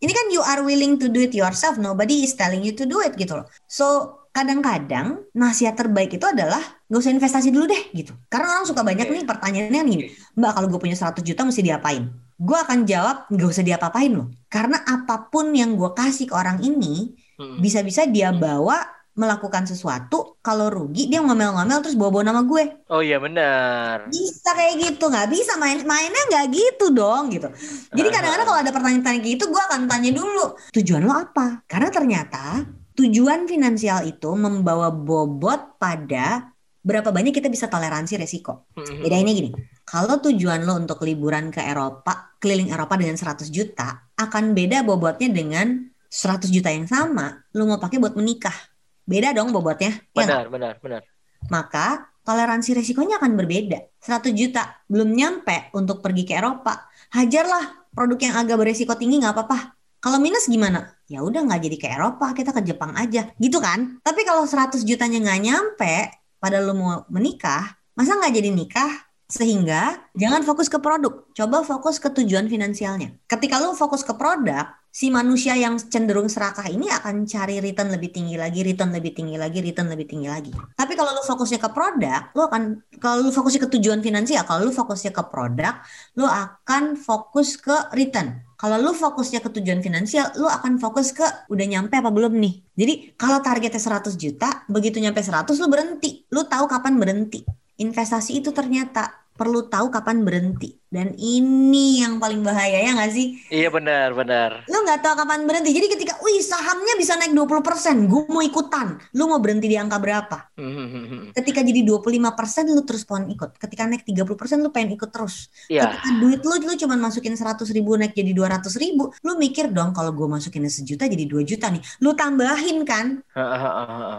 Ini 0.01 0.13
kan 0.17 0.27
you 0.33 0.41
are 0.41 0.65
willing 0.65 0.97
to 0.97 1.13
do 1.13 1.21
it 1.21 1.37
yourself, 1.37 1.77
nobody 1.77 2.25
is 2.25 2.33
telling 2.33 2.65
you 2.65 2.73
to 2.73 2.89
do 2.89 3.05
it 3.05 3.13
gitu 3.21 3.37
loh. 3.37 3.45
So 3.69 4.17
kadang-kadang 4.33 5.29
nasihat 5.37 5.77
terbaik 5.77 6.17
itu 6.17 6.25
adalah 6.25 6.63
gak 6.89 7.01
usah 7.05 7.13
investasi 7.13 7.53
dulu 7.53 7.69
deh 7.69 7.83
gitu. 7.93 8.17
Karena 8.33 8.57
orang 8.57 8.65
suka 8.65 8.81
banyak 8.81 9.13
nih 9.13 9.29
pertanyaannya 9.29 9.81
gini, 9.85 10.05
Mbak 10.41 10.51
kalau 10.57 10.67
gue 10.73 10.81
punya 10.81 10.97
100 10.97 11.21
juta 11.21 11.45
mesti 11.45 11.61
diapain? 11.61 12.09
Gue 12.41 12.57
akan 12.57 12.89
jawab 12.89 13.29
gak 13.29 13.49
usah 13.53 13.61
diapa-apain 13.61 14.17
loh. 14.17 14.33
Karena 14.49 14.81
apa 14.81 15.29
pun 15.29 15.53
yang 15.53 15.77
gue 15.77 15.93
kasih 15.93 16.25
ke 16.25 16.35
orang 16.35 16.65
ini 16.65 17.13
Hmm. 17.41 17.57
bisa-bisa 17.57 18.05
dia 18.05 18.37
bawa 18.37 18.85
melakukan 19.17 19.65
sesuatu 19.65 20.37
kalau 20.45 20.69
rugi 20.69 21.09
dia 21.09 21.25
ngomel-ngomel 21.25 21.81
terus 21.81 21.97
bawa-bawa 21.97 22.29
nama 22.29 22.45
gue. 22.45 22.85
Oh 22.93 23.01
iya 23.01 23.17
benar. 23.17 24.13
bisa 24.13 24.53
kayak 24.53 24.77
gitu 24.77 25.09
nggak 25.09 25.29
bisa. 25.33 25.57
Main 25.57 25.81
mainnya 25.89 26.21
nggak 26.29 26.47
gitu 26.53 26.93
dong 26.93 27.33
gitu. 27.33 27.49
Jadi 27.97 28.09
kadang-kadang 28.13 28.45
kalau 28.45 28.61
ada 28.61 28.69
pertanyaan-pertanyaan 28.69 29.25
gitu 29.25 29.49
gue 29.49 29.63
akan 29.73 29.89
tanya 29.89 30.11
dulu 30.13 30.53
tujuan 30.77 31.01
lo 31.01 31.17
apa? 31.17 31.65
Karena 31.65 31.89
ternyata 31.89 32.65
tujuan 32.93 33.49
finansial 33.49 34.05
itu 34.05 34.31
membawa 34.37 34.93
bobot 34.93 35.81
pada 35.81 36.53
berapa 36.85 37.09
banyak 37.09 37.33
kita 37.33 37.49
bisa 37.49 37.73
toleransi 37.73 38.21
resiko. 38.21 38.69
Hmm, 38.77 39.01
bedainnya 39.01 39.33
gini 39.33 39.51
kalau 39.91 40.23
tujuan 40.23 40.63
lo 40.63 40.79
untuk 40.79 41.03
liburan 41.03 41.51
ke 41.51 41.59
Eropa 41.59 42.39
keliling 42.39 42.71
Eropa 42.71 42.95
dengan 42.95 43.19
100 43.19 43.51
juta 43.51 44.15
akan 44.15 44.55
beda 44.55 44.87
bobotnya 44.87 45.27
dengan 45.35 45.91
100 46.07 46.47
juta 46.47 46.71
yang 46.71 46.87
sama 46.87 47.43
lo 47.59 47.67
mau 47.67 47.83
pakai 47.83 47.99
buat 47.99 48.15
menikah 48.15 48.55
beda 49.03 49.35
dong 49.35 49.51
bobotnya 49.51 49.99
ya? 50.15 50.15
Benar, 50.15 50.47
benar, 50.47 50.75
benar. 50.79 51.03
maka 51.51 52.07
toleransi 52.23 52.79
resikonya 52.79 53.19
akan 53.19 53.35
berbeda. 53.35 53.99
100 53.99 54.31
juta 54.39 54.87
belum 54.87 55.11
nyampe 55.11 55.75
untuk 55.75 55.99
pergi 55.99 56.23
ke 56.23 56.39
Eropa. 56.39 56.87
Hajarlah 57.11 57.91
produk 57.91 58.21
yang 58.23 58.35
agak 58.39 58.57
beresiko 58.61 58.95
tinggi 58.95 59.19
nggak 59.19 59.35
apa-apa. 59.35 59.75
Kalau 60.01 60.17
minus 60.17 60.49
gimana? 60.49 60.97
Ya 61.11 61.21
udah 61.21 61.45
nggak 61.45 61.61
jadi 61.61 61.77
ke 61.77 61.89
Eropa, 61.91 62.33
kita 62.33 62.57
ke 62.57 62.65
Jepang 62.65 62.97
aja, 62.97 63.35
gitu 63.37 63.61
kan? 63.61 64.01
Tapi 64.01 64.25
kalau 64.25 64.49
100 64.49 64.81
jutanya 64.87 65.21
nggak 65.21 65.41
nyampe, 65.45 65.95
pada 66.41 66.57
lu 66.63 66.73
mau 66.73 67.05
menikah, 67.13 67.77
masa 67.93 68.17
nggak 68.17 68.33
jadi 68.33 68.49
nikah? 68.49 69.10
Sehingga 69.31 70.11
jangan 70.19 70.43
fokus 70.43 70.67
ke 70.67 70.83
produk, 70.83 71.23
coba 71.31 71.63
fokus 71.63 72.03
ke 72.03 72.11
tujuan 72.11 72.51
finansialnya. 72.51 73.15
Ketika 73.31 73.63
lu 73.63 73.79
fokus 73.79 74.03
ke 74.03 74.11
produk, 74.19 74.67
si 74.91 75.07
manusia 75.07 75.55
yang 75.55 75.79
cenderung 75.79 76.27
serakah 76.27 76.67
ini 76.67 76.91
akan 76.91 77.23
cari 77.23 77.63
return 77.63 77.95
lebih 77.95 78.11
tinggi 78.11 78.35
lagi, 78.35 78.67
return 78.67 78.91
lebih 78.91 79.15
tinggi 79.15 79.39
lagi, 79.39 79.63
return 79.63 79.87
lebih 79.87 80.07
tinggi 80.11 80.27
lagi. 80.27 80.51
Tapi 80.51 80.93
kalau 80.99 81.15
lu 81.15 81.23
fokusnya 81.23 81.63
ke 81.63 81.71
produk, 81.71 82.21
lu 82.35 82.43
akan 82.43 82.63
kalau 82.99 83.23
lu 83.23 83.31
fokusnya 83.31 83.71
ke 83.71 83.71
tujuan 83.79 84.03
finansial, 84.03 84.43
kalau 84.43 84.67
lu 84.67 84.75
fokusnya 84.75 85.15
ke 85.15 85.23
produk, 85.31 85.79
lu 86.19 86.27
akan 86.27 86.99
fokus 86.99 87.55
ke 87.55 87.95
return. 87.95 88.43
Kalau 88.59 88.77
lu 88.77 88.93
fokusnya 88.93 89.41
ke 89.41 89.49
tujuan 89.57 89.81
finansial, 89.81 90.35
lu 90.37 90.45
akan 90.45 90.77
fokus 90.77 91.17
ke 91.17 91.25
udah 91.49 91.67
nyampe 91.71 91.97
apa 91.97 92.11
belum 92.13 92.37
nih. 92.37 92.61
Jadi 92.77 93.15
kalau 93.17 93.41
targetnya 93.41 93.81
100 93.81 94.21
juta, 94.21 94.67
begitu 94.69 95.01
nyampe 95.01 95.23
100 95.23 95.55
lu 95.57 95.71
berhenti. 95.71 96.29
Lu 96.29 96.45
tahu 96.45 96.69
kapan 96.69 97.01
berhenti. 97.01 97.41
Investasi 97.81 98.45
itu 98.45 98.53
ternyata 98.53 99.21
perlu 99.41 99.65
tahu 99.73 99.89
kapan 99.89 100.21
berhenti. 100.21 100.77
Dan 100.91 101.17
ini 101.17 102.03
yang 102.03 102.21
paling 102.21 102.45
bahaya 102.45 102.83
ya 102.83 102.93
nggak 102.93 103.13
sih? 103.15 103.41
Iya 103.49 103.73
benar, 103.73 104.13
benar. 104.13 104.67
Lu 104.69 104.85
nggak 104.85 105.01
tahu 105.01 105.15
kapan 105.23 105.47
berhenti. 105.49 105.73
Jadi 105.73 105.87
ketika, 105.97 106.19
wih 106.21 106.43
sahamnya 106.45 106.99
bisa 107.01 107.17
naik 107.17 107.33
20%, 107.33 108.11
gue 108.11 108.23
mau 108.29 108.43
ikutan. 108.45 109.01
Lu 109.17 109.31
mau 109.31 109.41
berhenti 109.41 109.71
di 109.71 109.81
angka 109.81 109.97
berapa? 109.97 110.51
Hmm, 110.61 111.33
Ketika 111.33 111.63
jadi 111.65 111.81
25% 111.87 112.75
lu 112.75 112.83
terus 112.85 113.07
pohon 113.09 113.31
ikut. 113.33 113.57
Ketika 113.57 113.89
naik 113.89 114.05
30% 114.05 114.61
lu 114.61 114.69
pengen 114.75 114.99
ikut 114.99 115.09
terus. 115.09 115.49
Iya. 115.73 115.89
Ketika 115.89 116.11
duit 116.21 116.41
lu, 116.45 116.55
lu 116.69 116.75
cuma 116.77 116.99
masukin 117.01 117.33
100 117.39 117.65
ribu 117.73 117.97
naik 117.97 118.13
jadi 118.13 118.35
200 118.37 118.77
ribu. 118.77 119.15
Lu 119.25 119.39
mikir 119.41 119.73
dong 119.73 119.97
kalau 119.97 120.13
gue 120.13 120.27
masukin 120.29 120.67
sejuta 120.69 121.07
jadi 121.09 121.25
2 121.25 121.49
juta 121.49 121.71
nih. 121.73 121.81
Lu 122.03 122.13
tambahin 122.13 122.83
kan? 122.85 123.23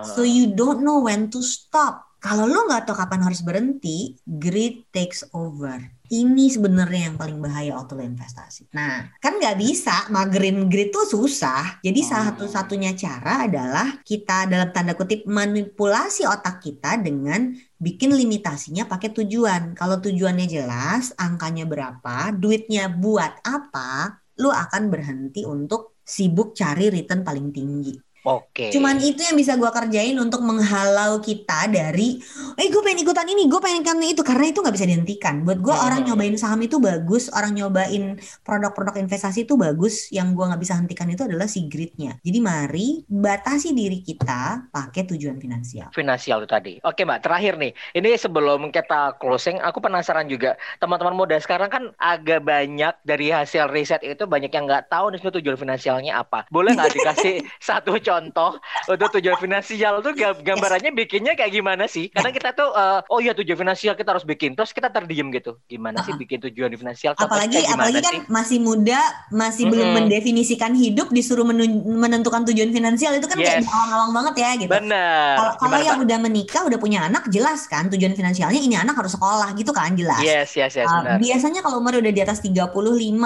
So 0.07 0.23
you 0.25 0.55
don't 0.55 0.81
know 0.81 1.03
when 1.03 1.29
to 1.29 1.43
stop. 1.43 2.10
Kalau 2.21 2.45
lu 2.45 2.69
nggak 2.69 2.85
tahu 2.85 2.93
kapan 3.01 3.25
harus 3.25 3.41
berhenti, 3.41 4.13
greed 4.29 4.85
takes 4.93 5.25
over. 5.33 5.81
Ini 6.05 6.53
sebenarnya 6.53 7.09
yang 7.09 7.17
paling 7.17 7.41
bahaya 7.41 7.73
waktu 7.73 7.97
lo 7.97 8.03
investasi. 8.05 8.69
Nah, 8.77 9.09
kan 9.17 9.41
nggak 9.41 9.57
bisa 9.57 10.05
magerin 10.13 10.69
greed 10.69 10.93
tuh 10.93 11.09
susah. 11.09 11.81
Jadi 11.81 12.05
salah 12.05 12.29
satu-satunya 12.29 12.93
cara 12.93 13.49
adalah 13.49 14.05
kita 14.05 14.45
dalam 14.45 14.69
tanda 14.69 14.93
kutip 14.93 15.25
manipulasi 15.25 16.29
otak 16.29 16.61
kita 16.61 17.01
dengan 17.01 17.57
bikin 17.81 18.13
limitasinya 18.13 18.85
pakai 18.85 19.17
tujuan. 19.17 19.73
Kalau 19.73 19.97
tujuannya 19.97 20.45
jelas, 20.45 21.17
angkanya 21.17 21.65
berapa, 21.65 22.37
duitnya 22.37 22.85
buat 22.93 23.41
apa, 23.41 24.21
lu 24.37 24.53
akan 24.53 24.93
berhenti 24.93 25.41
untuk 25.41 25.97
sibuk 26.05 26.53
cari 26.53 26.93
return 26.93 27.25
paling 27.25 27.49
tinggi. 27.49 27.97
Oke. 28.21 28.69
Cuman 28.69 29.01
itu 29.01 29.17
yang 29.25 29.33
bisa 29.33 29.57
gue 29.57 29.65
kerjain 29.67 30.13
untuk 30.15 30.45
menghalau 30.45 31.17
kita 31.17 31.65
dari, 31.65 32.21
eh 32.53 32.67
gue 32.69 32.81
pengen 32.85 33.01
ikutan 33.01 33.25
ini, 33.25 33.49
gue 33.49 33.57
pengen 33.57 33.81
ikutan 33.81 33.97
itu 34.05 34.21
karena 34.21 34.45
itu 34.53 34.61
nggak 34.61 34.75
bisa 34.77 34.85
dihentikan. 34.85 35.41
Buat 35.41 35.59
gue 35.59 35.73
Hmm. 35.73 35.85
orang 35.89 36.01
nyobain 36.05 36.37
saham 36.37 36.61
itu 36.61 36.77
bagus, 36.77 37.33
orang 37.33 37.57
nyobain 37.57 38.21
produk-produk 38.45 39.01
investasi 39.01 39.49
itu 39.49 39.57
bagus. 39.57 40.13
Yang 40.13 40.37
gue 40.37 40.45
nggak 40.53 40.61
bisa 40.61 40.77
hentikan 40.77 41.09
itu 41.09 41.25
adalah 41.25 41.49
si 41.49 41.65
gritnya. 41.65 42.21
Jadi 42.21 42.37
mari 42.37 42.87
batasi 43.09 43.73
diri 43.73 44.05
kita 44.05 44.69
pakai 44.69 45.09
tujuan 45.09 45.41
finansial. 45.41 45.89
finansial 45.91 46.45
itu 46.45 46.49
tadi. 46.49 46.73
Oke 46.85 47.01
Mbak, 47.01 47.25
terakhir 47.25 47.57
nih. 47.57 47.73
Ini 47.97 48.21
sebelum 48.21 48.69
kita 48.69 49.17
closing, 49.17 49.57
aku 49.57 49.81
penasaran 49.81 50.29
juga. 50.29 50.53
Teman-teman 50.77 51.17
muda 51.17 51.41
sekarang 51.41 51.73
kan 51.73 51.83
agak 51.97 52.45
banyak 52.45 52.93
dari 53.01 53.33
hasil 53.33 53.65
riset 53.73 54.05
itu 54.05 54.29
banyak 54.29 54.53
yang 54.53 54.69
nggak 54.69 54.93
tahu 54.93 55.09
nih 55.09 55.19
tujuan 55.21 55.57
finansialnya 55.57 56.21
apa. 56.21 56.45
Boleh 56.53 56.77
nggak 56.77 56.93
dikasih 56.93 57.41
satu 57.59 57.95
contoh 57.97 58.10
untuk 58.19 58.59
tujuan 59.13 59.37
finansial 59.37 60.01
tuh 60.01 60.11
gam- 60.11 60.41
gambarannya 60.41 60.91
bikinnya 60.91 61.33
kayak 61.33 61.51
gimana 61.51 61.85
sih? 61.85 62.09
Karena 62.09 62.29
kita 62.29 62.51
tuh, 62.51 62.71
eh, 62.71 62.99
oh 63.07 63.19
iya 63.19 63.31
tujuan 63.31 63.55
finansial 63.57 63.93
kita 63.93 64.11
harus 64.11 64.23
bikin. 64.23 64.53
Terus 64.53 64.71
kita 64.71 64.89
terdiam 64.89 65.29
gitu. 65.29 65.61
Gimana 65.65 66.01
sih 66.01 66.13
bikin 66.13 66.41
tujuan 66.49 66.73
finansial? 66.73 67.13
Apalagi 67.13 67.61
kayak 67.61 67.71
apalagi 67.71 67.99
kan 67.99 68.13
sih? 68.15 68.21
masih 68.27 68.57
muda, 68.59 68.99
masih 69.29 69.63
belum 69.67 69.87
Mm-mm. 69.87 69.97
mendefinisikan 70.07 70.73
hidup, 70.73 71.07
disuruh 71.09 71.45
menentukan 71.45 72.43
tujuan 72.49 72.71
finansial 72.71 73.13
itu 73.13 73.27
kan 73.27 73.37
kayak 73.37 73.61
Yes. 73.61 73.67
awang-awang 73.67 74.11
banget 74.15 74.33
ya 74.39 74.49
gitu. 74.57 74.71
Benar. 74.71 75.35
Kalau 75.59 75.77
yang 75.77 75.99
udah 76.01 76.17
menikah, 76.17 76.61
udah 76.65 76.79
punya 76.79 77.05
anak, 77.05 77.27
jelas 77.29 77.67
kan 77.67 77.87
tujuan 77.87 78.15
finansialnya 78.15 78.57
ini 78.57 78.73
anak 78.73 78.95
harus 78.97 79.13
sekolah 79.13 79.51
gitu 79.53 79.69
kan 79.71 79.93
jelas. 79.93 80.23
Yes, 80.23 80.55
yes, 80.55 80.73
yes, 80.73 80.87
Uh, 80.87 81.03
benar. 81.03 81.17
biasanya 81.19 81.59
kalau 81.61 81.77
umur 81.77 81.99
udah 81.99 82.09
di 82.09 82.21
atas 82.21 82.39
35 82.41 82.73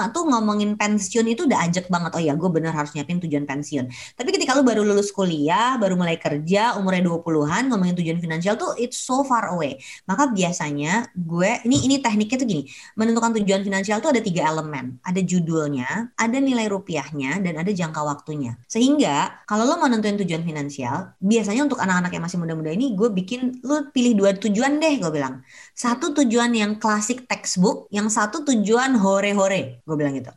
tuh 0.09 0.23
ngomongin 0.25 0.75
pensiun 0.75 1.25
itu 1.25 1.45
udah 1.45 1.63
ajak 1.63 1.87
banget. 1.87 2.11
Oh 2.11 2.21
ya, 2.21 2.33
gue 2.33 2.49
bener 2.49 2.73
harus 2.73 2.91
nyiapin 2.91 3.21
tujuan 3.21 3.45
pensiun. 3.45 3.85
Tapi 4.15 4.29
ketika 4.31 4.57
lu 4.57 4.65
baru 4.65 4.74
lulus 4.81 5.13
kuliah, 5.13 5.77
baru 5.77 5.95
mulai 5.95 6.17
kerja, 6.19 6.75
umurnya 6.75 7.05
20-an, 7.07 7.71
ngomongin 7.71 7.95
tujuan 7.95 8.19
finansial 8.19 8.59
tuh 8.59 8.73
it's 8.75 8.99
so 8.99 9.23
far 9.23 9.53
away. 9.53 9.77
Maka 10.09 10.33
biasanya 10.33 11.07
gue, 11.15 11.61
ini 11.63 11.85
ini 11.87 11.95
tekniknya 12.01 12.37
tuh 12.41 12.47
gini, 12.49 12.63
menentukan 12.97 13.31
tujuan 13.39 13.61
finansial 13.61 14.03
tuh 14.03 14.11
ada 14.11 14.19
tiga 14.19 14.49
elemen. 14.49 14.99
Ada 15.05 15.21
judulnya, 15.21 16.11
ada 16.17 16.37
nilai 16.41 16.65
rupiahnya, 16.67 17.39
dan 17.39 17.61
ada 17.61 17.71
jangka 17.71 18.01
waktunya. 18.01 18.57
Sehingga 18.65 19.45
kalau 19.45 19.69
lo 19.69 19.77
mau 19.79 19.87
nentuin 19.87 20.17
tujuan 20.19 20.41
finansial, 20.41 21.13
biasanya 21.21 21.69
untuk 21.69 21.79
anak-anak 21.79 22.11
yang 22.11 22.23
masih 22.25 22.37
muda-muda 22.41 22.71
ini, 22.73 22.97
gue 22.97 23.07
bikin 23.13 23.61
lo 23.61 23.87
pilih 23.93 24.17
dua 24.17 24.33
tujuan 24.35 24.81
deh, 24.81 24.97
gue 24.99 25.11
bilang. 25.13 25.45
Satu 25.77 26.11
tujuan 26.17 26.51
yang 26.57 26.81
klasik 26.81 27.29
textbook, 27.29 27.85
yang 27.93 28.09
satu 28.09 28.41
tujuan 28.41 28.97
hore-hore, 28.97 29.85
gue 29.85 29.95
bilang 29.95 30.17
gitu. 30.17 30.33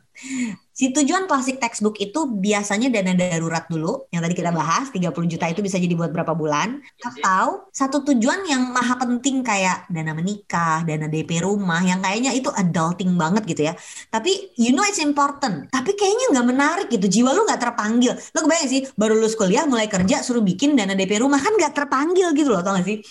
Si 0.79 0.95
tujuan 0.95 1.27
klasik 1.27 1.59
textbook 1.59 1.99
itu 1.99 2.39
biasanya 2.39 2.87
dana 2.87 3.11
darurat 3.11 3.67
dulu, 3.67 4.07
yang 4.15 4.23
tadi 4.23 4.31
kita 4.31 4.55
bahas, 4.55 4.87
30 4.95 5.11
juta 5.27 5.51
itu 5.51 5.59
bisa 5.59 5.75
jadi 5.75 5.91
buat 5.91 6.07
berapa 6.07 6.31
bulan. 6.31 6.79
Atau 7.03 7.67
satu 7.75 8.07
tujuan 8.07 8.47
yang 8.47 8.71
maha 8.71 8.95
penting 8.95 9.43
kayak 9.43 9.91
dana 9.91 10.15
menikah, 10.15 10.87
dana 10.87 11.11
DP 11.11 11.43
rumah, 11.43 11.83
yang 11.83 11.99
kayaknya 11.99 12.31
itu 12.31 12.47
adulting 12.55 13.19
banget 13.19 13.43
gitu 13.51 13.67
ya. 13.67 13.75
Tapi 14.07 14.55
you 14.55 14.71
know 14.71 14.87
it's 14.87 15.03
important, 15.03 15.67
tapi 15.67 15.99
kayaknya 15.99 16.31
nggak 16.31 16.47
menarik 16.47 16.87
gitu, 16.87 17.11
jiwa 17.11 17.35
lu 17.35 17.43
nggak 17.43 17.59
terpanggil. 17.59 18.15
Lu 18.15 18.39
kebayang 18.39 18.69
sih, 18.71 18.87
baru 18.95 19.19
lulus 19.19 19.35
kuliah, 19.35 19.67
mulai 19.67 19.91
kerja, 19.91 20.23
suruh 20.23 20.39
bikin 20.39 20.79
dana 20.79 20.95
DP 20.95 21.19
rumah, 21.19 21.43
kan 21.43 21.59
nggak 21.59 21.75
terpanggil 21.75 22.31
gitu 22.31 22.55
loh, 22.55 22.63
tau 22.63 22.79
gak 22.79 22.87
sih? 22.87 23.03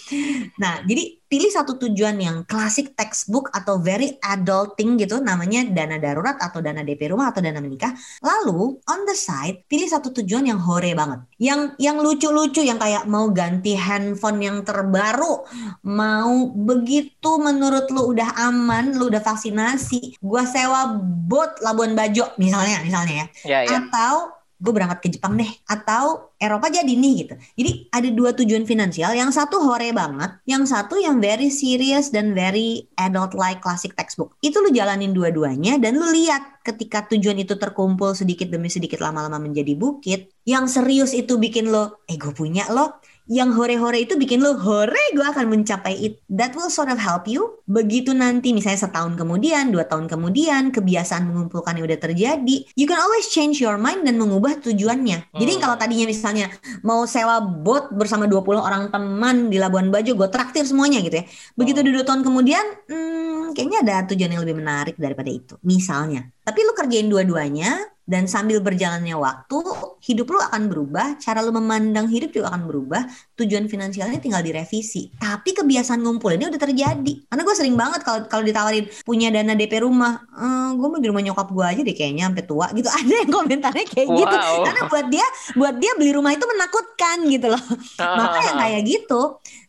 Nah, 0.56 0.80
jadi 0.88 1.20
pilih 1.28 1.52
satu 1.52 1.76
tujuan 1.76 2.16
yang 2.16 2.36
klasik 2.48 2.96
textbook 2.96 3.52
atau 3.52 3.76
very 3.76 4.16
adulting 4.24 4.96
gitu 4.96 5.20
namanya 5.20 5.68
dana 5.68 6.00
darurat 6.00 6.40
atau 6.40 6.64
dana 6.64 6.80
DP 6.80 7.12
rumah 7.12 7.28
atau 7.28 7.44
dana 7.44 7.57
menikah. 7.60 7.92
Lalu 8.22 8.78
on 8.86 9.00
the 9.04 9.16
side 9.16 9.66
pilih 9.66 9.88
satu 9.88 10.14
tujuan 10.22 10.46
yang 10.46 10.60
hore 10.62 10.94
banget. 10.94 11.20
Yang 11.38 11.60
yang 11.78 11.96
lucu-lucu 11.98 12.62
yang 12.62 12.78
kayak 12.78 13.06
mau 13.06 13.30
ganti 13.30 13.74
handphone 13.78 14.40
yang 14.42 14.62
terbaru, 14.66 15.44
mau 15.86 16.50
begitu 16.54 17.38
menurut 17.38 17.90
lu 17.90 18.14
udah 18.14 18.34
aman, 18.48 18.94
lu 18.96 19.10
udah 19.10 19.22
vaksinasi, 19.22 20.18
gua 20.22 20.46
sewa 20.46 20.94
bot 21.00 21.58
Labuan 21.60 21.92
Bajo 21.92 22.32
misalnya 22.38 22.80
misalnya 22.82 23.14
ya 23.14 23.26
Ya, 23.44 23.58
ya. 23.64 23.78
atau 23.84 24.37
gue 24.58 24.72
berangkat 24.74 24.98
ke 25.06 25.08
Jepang 25.14 25.38
deh 25.38 25.48
atau 25.70 26.34
Eropa 26.34 26.66
jadi 26.66 26.90
nih 26.90 27.14
gitu. 27.22 27.34
Jadi 27.58 27.70
ada 27.94 28.08
dua 28.10 28.30
tujuan 28.34 28.66
finansial, 28.66 29.14
yang 29.14 29.30
satu 29.30 29.62
hore 29.62 29.94
banget, 29.94 30.38
yang 30.50 30.66
satu 30.66 30.98
yang 30.98 31.22
very 31.22 31.46
serious 31.50 32.10
dan 32.10 32.34
very 32.34 32.90
adult 32.98 33.38
like 33.38 33.62
classic 33.62 33.94
textbook. 33.94 34.34
Itu 34.42 34.58
lu 34.62 34.74
jalanin 34.74 35.14
dua-duanya 35.14 35.78
dan 35.78 35.98
lu 35.98 36.10
lihat 36.10 36.62
ketika 36.66 37.06
tujuan 37.06 37.38
itu 37.38 37.54
terkumpul 37.54 38.12
sedikit 38.18 38.50
demi 38.50 38.66
sedikit 38.68 38.98
lama-lama 38.98 39.38
menjadi 39.38 39.78
bukit, 39.78 40.34
yang 40.44 40.66
serius 40.66 41.14
itu 41.14 41.38
bikin 41.38 41.70
lo, 41.70 42.02
eh 42.10 42.18
gue 42.18 42.34
punya 42.34 42.66
lo, 42.68 42.98
yang 43.28 43.52
hore-hore 43.52 44.00
itu 44.00 44.16
bikin 44.16 44.40
lo 44.40 44.56
hore 44.56 44.96
gue 45.12 45.20
akan 45.22 45.52
mencapai 45.52 45.94
it. 46.00 46.12
That 46.32 46.56
will 46.56 46.72
sort 46.72 46.88
of 46.88 46.96
help 46.96 47.28
you. 47.28 47.60
Begitu 47.68 48.16
nanti 48.16 48.56
misalnya 48.56 48.88
setahun 48.88 49.20
kemudian, 49.20 49.68
dua 49.68 49.84
tahun 49.84 50.08
kemudian, 50.08 50.72
kebiasaan 50.72 51.28
mengumpulkan 51.28 51.76
yang 51.76 51.84
udah 51.84 52.00
terjadi, 52.00 52.56
you 52.72 52.88
can 52.88 52.96
always 52.96 53.28
change 53.28 53.60
your 53.60 53.76
mind 53.76 54.08
dan 54.08 54.16
mengubah 54.16 54.56
tujuannya. 54.64 55.28
Jadi 55.36 55.52
Hmm. 55.54 55.60
kalau 55.60 55.76
tadinya 55.76 56.08
misalnya 56.08 56.48
mau 56.80 57.04
sewa 57.04 57.44
bot 57.44 57.92
bersama 57.92 58.24
20 58.24 58.64
orang 58.64 58.88
teman 58.88 59.52
di 59.52 59.60
Labuan 59.60 59.92
Bajo, 59.92 60.16
gue 60.16 60.28
traktir 60.32 60.64
semuanya 60.64 61.04
gitu 61.04 61.20
ya. 61.20 61.24
Begitu 61.52 61.84
Hmm. 61.84 61.92
dua 61.92 62.04
tahun 62.08 62.24
kemudian, 62.24 62.64
hmm, 62.88 63.52
kayaknya 63.52 63.78
ada 63.84 63.96
tujuan 64.08 64.32
yang 64.32 64.42
lebih 64.42 64.56
menarik 64.56 64.96
daripada 64.96 65.28
itu. 65.28 65.54
Misalnya. 65.60 66.32
Tapi 66.48 66.64
lu 66.64 66.72
kerjain 66.72 67.04
dua-duanya, 67.12 67.76
dan 68.08 68.24
sambil 68.24 68.64
berjalannya 68.64 69.12
waktu, 69.20 69.60
hidup 70.00 70.32
lu 70.32 70.40
akan 70.40 70.72
berubah, 70.72 71.20
cara 71.20 71.44
lu 71.44 71.52
memandang 71.52 72.08
hidup 72.08 72.32
juga 72.32 72.56
akan 72.56 72.64
berubah, 72.64 73.04
tujuan 73.36 73.68
finansialnya 73.68 74.16
tinggal 74.16 74.40
direvisi. 74.40 75.12
Tapi 75.20 75.52
kebiasaan 75.52 76.00
ngumpul 76.00 76.32
ini 76.32 76.48
udah 76.48 76.56
terjadi. 76.56 77.14
Karena 77.28 77.42
gue 77.44 77.52
sering 77.52 77.76
banget 77.76 78.00
kalau 78.08 78.24
kalau 78.24 78.40
ditawarin 78.48 78.88
punya 79.04 79.28
dana 79.28 79.52
DP 79.52 79.84
rumah, 79.84 80.24
gue 80.72 80.88
mau 80.88 80.96
di 80.96 81.08
rumah 81.12 81.20
nyokap 81.20 81.52
gue 81.52 81.66
aja 81.68 81.80
deh 81.84 81.92
kayaknya 81.92 82.32
sampai 82.32 82.44
tua 82.48 82.66
gitu. 82.72 82.88
Ada 82.98 83.14
yang 83.28 83.30
komentarnya 83.30 83.84
kayak 83.84 84.08
gitu. 84.08 84.36
Wow. 84.40 84.64
Karena 84.64 84.82
buat 84.88 85.06
dia, 85.12 85.26
buat 85.52 85.74
dia 85.76 85.92
beli 86.00 86.16
rumah 86.16 86.32
itu 86.32 86.48
menakutkan 86.48 87.28
gitu 87.28 87.46
loh. 87.52 87.62
Maka 88.00 88.38
yang 88.40 88.56
kayak 88.56 88.82
gitu, 88.88 89.20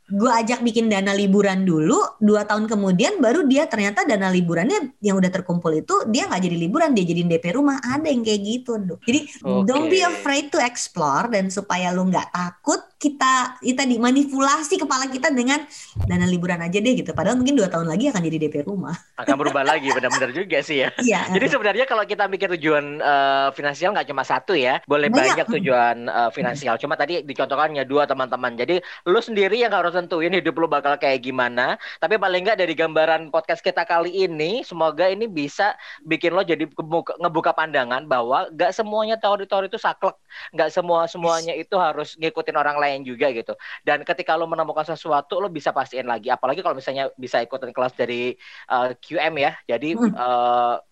gue 0.09 0.31
ajak 0.31 0.65
bikin 0.65 0.89
dana 0.89 1.13
liburan 1.13 1.63
dulu, 1.63 2.17
dua 2.17 2.43
tahun 2.49 2.65
kemudian 2.65 3.21
baru 3.21 3.45
dia 3.45 3.69
ternyata 3.69 4.03
dana 4.09 4.33
liburannya 4.33 4.97
yang 5.05 5.21
udah 5.21 5.29
terkumpul 5.29 5.69
itu 5.69 6.09
dia 6.09 6.25
nggak 6.25 6.41
jadi 6.41 6.57
liburan, 6.57 6.97
dia 6.97 7.05
jadiin 7.05 7.29
DP 7.29 7.53
rumah. 7.53 7.77
Ada 7.77 8.09
yang 8.09 8.25
kayak 8.25 8.41
gitu, 8.41 8.81
Duh. 8.81 8.99
Jadi 9.05 9.29
don't 9.69 9.87
be 9.87 10.01
afraid 10.01 10.49
to 10.49 10.57
explore 10.57 11.29
dan 11.29 11.53
supaya 11.53 11.93
lu 11.93 12.09
nggak 12.09 12.33
takut 12.33 12.81
kita 12.99 13.55
kita 13.63 13.87
dimanipulasi 13.87 14.75
kepala 14.75 15.07
kita 15.07 15.31
dengan 15.31 15.63
dana 16.03 16.27
liburan 16.27 16.59
aja 16.59 16.83
deh 16.83 16.99
gitu. 16.99 17.15
Padahal 17.15 17.39
mungkin 17.39 17.55
dua 17.55 17.71
tahun 17.71 17.87
lagi 17.87 18.11
akan 18.11 18.19
jadi 18.19 18.37
DP 18.43 18.67
rumah. 18.67 18.91
akan 19.15 19.35
berubah 19.39 19.63
lagi 19.63 19.87
benar-benar 19.95 20.35
juga 20.35 20.59
sih 20.59 20.83
ya. 20.83 20.91
Iya. 20.99 21.31
Jadi 21.31 21.47
sebenarnya 21.47 21.87
kalau 21.87 22.03
kita 22.03 22.27
bikin 22.27 22.59
tujuan 22.59 22.99
eh, 22.99 23.49
finansial 23.55 23.95
nggak 23.95 24.11
cuma 24.11 24.27
satu 24.27 24.51
ya, 24.51 24.83
boleh 24.83 25.07
Banyak. 25.07 25.31
banyak 25.31 25.47
tujuan 25.47 26.11
eh, 26.11 26.29
finansial. 26.35 26.75
Cuma 26.75 26.99
tadi 26.99 27.23
dicontohkannya 27.23 27.87
dua 27.87 28.03
teman-teman. 28.03 28.59
Jadi 28.59 28.83
lu 29.07 29.19
sendiri 29.23 29.55
yang 29.63 29.71
harus 29.71 29.95
tentuin 29.95 30.35
hidup 30.35 30.59
lu 30.59 30.67
bakal 30.67 30.99
kayak 30.99 31.23
gimana. 31.23 31.79
Tapi 32.03 32.19
paling 32.19 32.43
nggak 32.43 32.59
dari 32.59 32.75
gambaran 32.75 33.31
podcast 33.31 33.63
kita 33.63 33.87
kali 33.87 34.27
ini, 34.27 34.59
semoga 34.67 35.07
ini 35.07 35.23
bisa 35.31 35.71
bikin 36.03 36.35
lo 36.35 36.43
jadi 36.43 36.67
ngebuka 37.15 37.55
pandangan 37.55 38.03
bahwa 38.11 38.51
nggak 38.51 38.75
semuanya 38.75 39.15
teori-teori 39.15 39.71
itu 39.71 39.79
saklek, 39.79 40.19
nggak 40.51 40.67
semua 40.67 41.07
semuanya 41.07 41.55
itu 41.55 41.79
harus 41.79 42.19
ngikutin 42.19 42.59
orang 42.59 42.75
lain 42.75 42.88
juga 43.01 43.29
gitu. 43.29 43.53
Dan 43.85 44.01
ketika 44.01 44.33
lo 44.33 44.49
menemukan 44.49 44.83
sesuatu, 44.83 45.37
lo 45.37 45.47
bisa 45.47 45.69
pastiin 45.69 46.09
lagi. 46.09 46.27
Apalagi 46.29 46.65
kalau 46.65 46.73
misalnya 46.73 47.13
bisa 47.15 47.39
ikutin 47.39 47.69
kelas 47.69 47.93
dari 47.93 48.33
eh, 48.69 48.89
QM 48.97 49.33
ya. 49.37 49.53
Jadi 49.65 49.89
Hmm. 49.99 50.13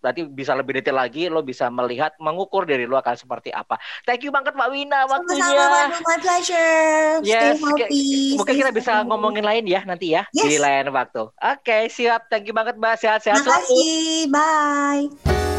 nanti 0.02 0.22
bisa 0.28 0.54
lebih 0.54 0.78
detail 0.78 0.98
lagi, 1.00 1.28
lo 1.28 1.42
bisa 1.42 1.68
melihat, 1.70 2.14
mengukur 2.18 2.68
diri 2.68 2.86
lo 2.86 2.98
akan 2.98 3.16
seperti 3.16 3.50
apa. 3.50 3.78
Thank 4.04 4.26
you 4.28 4.32
banget 4.32 4.54
Mbak 4.54 4.70
Wina 4.70 5.00
waktunya. 5.08 5.44
Sama-sama, 5.44 6.02
my 6.04 6.18
pleasure. 6.20 7.22
Stay 7.24 7.32
Yes, 7.32 7.58
healthy. 7.62 8.04
Mungkin 8.38 8.54
stay 8.54 8.62
kita 8.62 8.72
bisa 8.76 8.94
ngomongin 9.08 9.44
lain 9.46 9.66
ya 9.66 9.82
nanti 9.88 10.14
ya 10.14 10.28
di 10.30 10.58
Yes. 10.58 10.62
lain 10.62 10.92
waktu. 10.92 11.24
Oke, 11.32 11.78
siap. 11.90 12.28
Thank 12.28 12.50
you 12.50 12.56
banget 12.56 12.76
Mbak. 12.78 12.96
Sehat-sehat 13.00 13.42
selalu. 13.42 13.64
Makasih. 13.64 14.30
Bye. 14.30 15.57